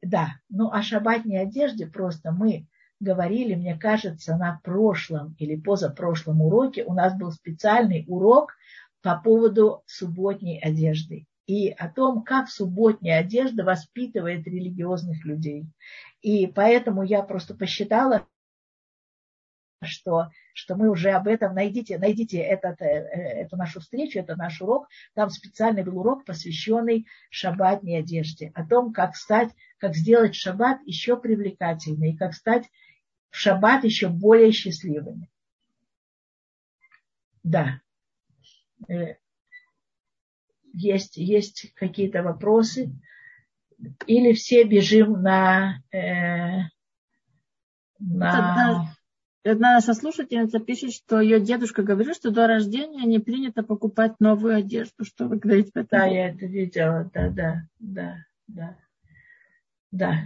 [0.00, 2.66] Да, ну о шабатней одежде просто мы
[2.98, 8.54] говорили, мне кажется, на прошлом или позапрошлом уроке у нас был специальный урок
[9.02, 15.66] по поводу субботней одежды и о том, как субботняя одежда воспитывает религиозных людей.
[16.20, 18.26] И поэтому я просто посчитала,
[19.84, 24.60] что, что мы уже об этом найдите, найдите этот, э, эту нашу встречу, это наш
[24.60, 24.88] урок.
[25.14, 31.16] Там специальный был урок, посвященный шаббатней одежде, о том, как стать, как сделать шаббат еще
[31.16, 32.68] привлекательнее, как стать
[33.30, 35.28] в шаббат еще более счастливыми.
[37.42, 37.80] Да.
[40.72, 42.92] Есть, есть какие-то вопросы?
[44.06, 46.62] Или все бежим на, э,
[47.98, 48.94] на
[49.44, 54.56] одна наша слушательница пишет, что ее дедушка говорит, что до рождения не принято покупать новую
[54.56, 55.04] одежду.
[55.04, 56.02] Что вы говорите по этому?
[56.02, 58.16] Да, я это видела, да, да, да,
[58.46, 58.76] да,
[59.90, 60.24] да.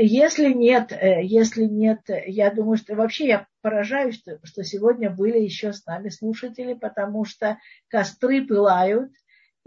[0.00, 5.38] Если нет, э, если нет, я думаю, что вообще я поражаюсь, что, что сегодня были
[5.40, 7.58] еще с нами слушатели, потому что
[7.88, 9.10] костры пылают,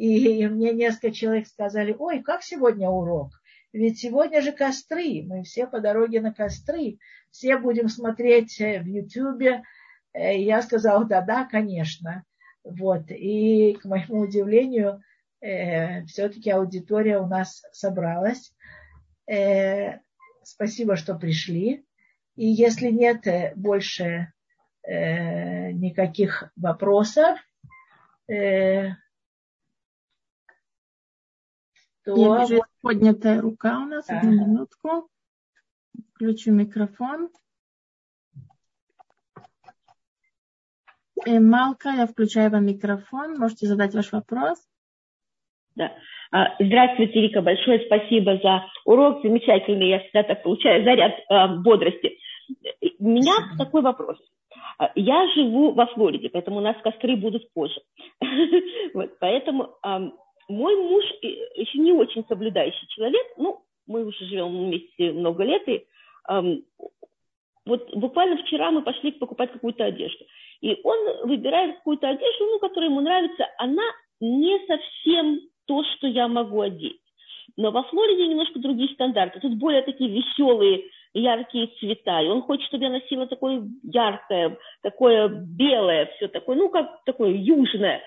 [0.01, 3.39] и, и мне несколько человек сказали, ой, как сегодня урок?
[3.71, 6.97] Ведь сегодня же костры, мы все по дороге на костры,
[7.29, 9.63] все будем смотреть э, в Ютубе.
[10.13, 12.25] Э, я сказала, да-да, конечно.
[12.63, 13.11] Вот.
[13.11, 15.01] И, к моему удивлению,
[15.39, 18.53] э, все-таки аудитория у нас собралась.
[19.31, 19.99] Э,
[20.43, 21.85] спасибо, что пришли.
[22.35, 24.33] И если нет э, больше
[24.83, 27.39] э, никаких вопросов,
[28.27, 28.89] э,
[32.00, 32.00] то...
[32.15, 34.09] Я вижу, поднятая рука у нас.
[34.09, 35.09] Одну минутку.
[36.13, 37.29] Включу микрофон.
[41.25, 43.37] И э, Малка, я включаю вам микрофон.
[43.37, 44.59] Можете задать ваш вопрос.
[45.75, 45.91] Да.
[46.31, 47.41] А, здравствуйте, Рика.
[47.41, 49.21] Большое спасибо за урок.
[49.21, 49.89] Замечательный.
[49.89, 52.17] Я всегда так получаю заряд э, бодрости.
[52.99, 54.17] У меня такой вопрос.
[54.77, 57.81] А, я живу во Флориде, поэтому у нас костры будут позже.
[58.93, 59.75] вот, поэтому
[60.51, 65.85] мой муж еще не очень соблюдающий человек, ну, мы уже живем вместе много лет, и
[66.29, 66.63] эм,
[67.65, 70.25] вот буквально вчера мы пошли покупать какую-то одежду,
[70.61, 73.83] и он выбирает какую-то одежду, ну, которая ему нравится, она
[74.19, 76.99] не совсем то, что я могу одеть.
[77.57, 79.39] Но во Флориде немножко другие стандарты.
[79.39, 85.27] Тут более такие веселые яркие цвета, и он хочет, чтобы я носила такое яркое, такое
[85.27, 88.01] белое, все такое, ну, как такое южное.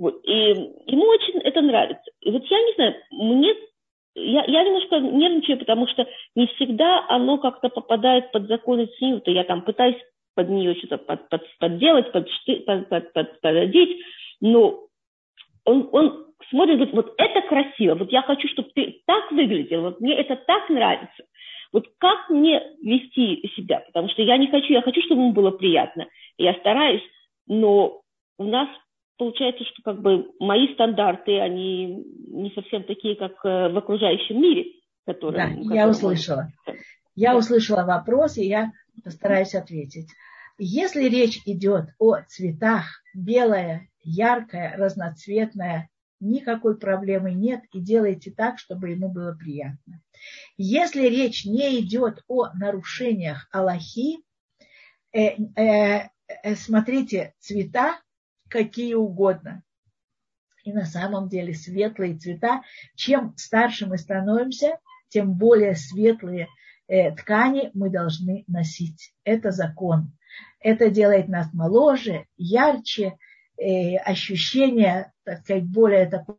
[0.00, 0.18] Вот.
[0.24, 2.10] И ему очень это нравится.
[2.22, 3.54] И вот я не знаю, мне
[4.14, 9.30] я, я немножко нервничаю, потому что не всегда оно как-то попадает под законы Цниута.
[9.30, 10.00] Я там пытаюсь
[10.34, 12.26] под нее что-то под, под, подделать, под,
[12.64, 14.02] под, под, под, пододеть,
[14.40, 14.86] но
[15.66, 20.00] он, он смотрит, говорит, вот это красиво, вот я хочу, чтобы ты так выглядел, вот
[20.00, 21.24] мне это так нравится.
[21.72, 23.80] Вот как мне вести себя?
[23.80, 26.08] Потому что я не хочу, я хочу, чтобы ему было приятно.
[26.38, 27.02] Я стараюсь,
[27.46, 28.00] но
[28.38, 28.68] у нас
[29.20, 34.72] получается, что как бы мои стандарты, они не совсем такие, как э, в окружающем мире.
[35.04, 36.50] Который, да, я услышала.
[37.14, 37.38] Я да.
[37.38, 38.72] услышала вопрос, и я
[39.04, 40.08] постараюсь ответить.
[40.58, 45.90] Если речь идет о цветах, белое, яркое, разноцветное,
[46.20, 50.00] никакой проблемы нет, и делайте так, чтобы ему было приятно.
[50.56, 54.18] Если речь не идет о нарушениях Аллахи,
[55.12, 56.08] э, э,
[56.42, 58.00] э, смотрите, цвета
[58.50, 59.62] какие угодно.
[60.64, 62.62] И на самом деле светлые цвета,
[62.94, 64.78] чем старше мы становимся,
[65.08, 66.48] тем более светлые
[66.86, 69.14] э, ткани мы должны носить.
[69.24, 70.12] Это закон.
[70.60, 73.16] Это делает нас моложе, ярче,
[73.56, 76.36] э, ощущение, так сказать, более такое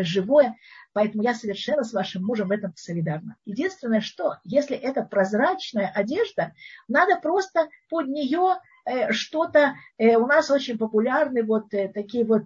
[0.00, 0.56] живое.
[0.92, 3.36] Поэтому я совершенно с вашим мужем в этом солидарна.
[3.44, 6.54] Единственное, что если это прозрачная одежда,
[6.88, 9.74] надо просто под нее э, что-то...
[9.96, 12.44] Э, у нас очень популярны вот э, такие вот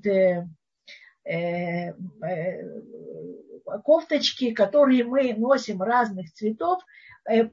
[3.84, 6.82] кофточки, которые мы носим разных цветов,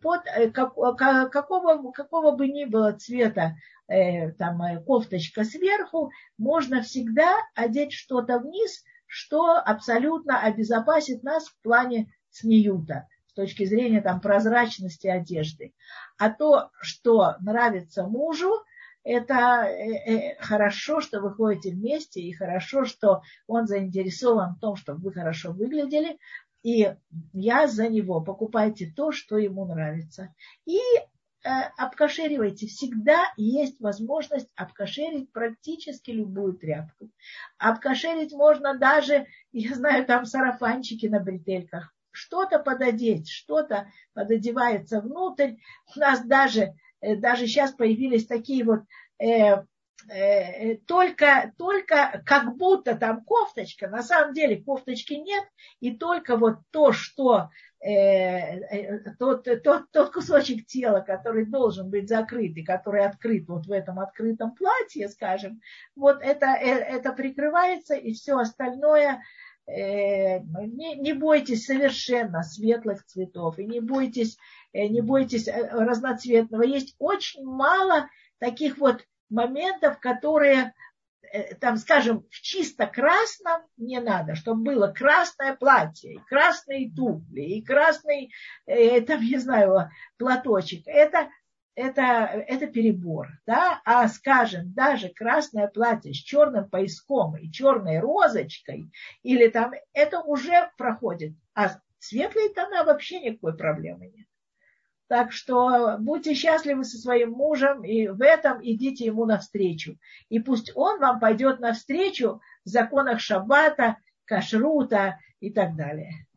[0.01, 0.23] под
[0.53, 3.55] какого, какого бы ни было цвета
[3.87, 6.09] там, кофточка сверху,
[6.39, 14.01] можно всегда одеть что-то вниз, что абсолютно обезопасит нас в плане снеюта с точки зрения
[14.01, 15.73] там, прозрачности одежды.
[16.19, 18.53] А то, что нравится мужу,
[19.03, 24.75] это э, э, хорошо, что вы ходите вместе, и хорошо, что он заинтересован в том,
[24.75, 26.19] чтобы вы хорошо выглядели,
[26.61, 26.93] и
[27.33, 28.21] я за него.
[28.21, 30.35] Покупайте то, что ему нравится.
[30.65, 30.79] И
[31.43, 32.67] э, обкашеривайте.
[32.67, 37.09] Всегда есть возможность обкашерить практически любую тряпку.
[37.57, 41.93] Обкашерить можно даже, я знаю, там сарафанчики на бретельках.
[42.11, 45.55] Что-то пододеть, что-то пододевается внутрь.
[45.95, 48.81] У нас даже Э, даже сейчас появились такие вот
[49.19, 49.63] э,
[50.87, 55.43] только, только как будто там кофточка, на самом деле кофточки нет,
[55.79, 57.49] и только вот то, что
[59.19, 63.99] тот, тот, тот кусочек тела, который должен быть закрыт и который открыт вот в этом
[63.99, 65.61] открытом платье, скажем,
[65.95, 69.21] вот это, это прикрывается, и все остальное
[69.67, 74.37] не, не бойтесь совершенно светлых цветов, и не бойтесь
[74.73, 76.63] Э, не бойтесь э, разноцветного.
[76.63, 78.07] Есть очень мало
[78.39, 80.73] таких вот моментов, которые
[81.21, 87.41] э, там, скажем, в чисто красном не надо, чтобы было красное платье, и красные туфли,
[87.41, 88.31] и красный,
[88.65, 90.83] там, не знаю, платочек.
[90.87, 91.29] Это,
[91.75, 98.91] это, это перебор, да, а, скажем, даже красное платье с черным пояском и черной розочкой,
[99.23, 104.28] или там, это уже проходит, а светлые тона вообще никакой проблемы нет.
[105.09, 109.97] Так что будьте счастливы со своим мужем и в этом идите ему навстречу.
[110.29, 116.27] И пусть он вам пойдет навстречу в законах шаббата, кашрута и так далее.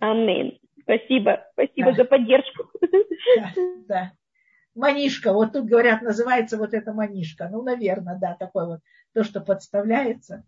[0.00, 0.58] Амин.
[0.82, 1.46] Спасибо.
[1.52, 1.96] Спасибо да.
[1.96, 2.70] за поддержку.
[3.36, 3.52] Да,
[3.86, 4.12] да.
[4.74, 7.48] Манишка, вот тут говорят, называется вот эта манишка.
[7.48, 8.80] Ну, наверное, да, такой вот,
[9.12, 10.44] то, что подставляется.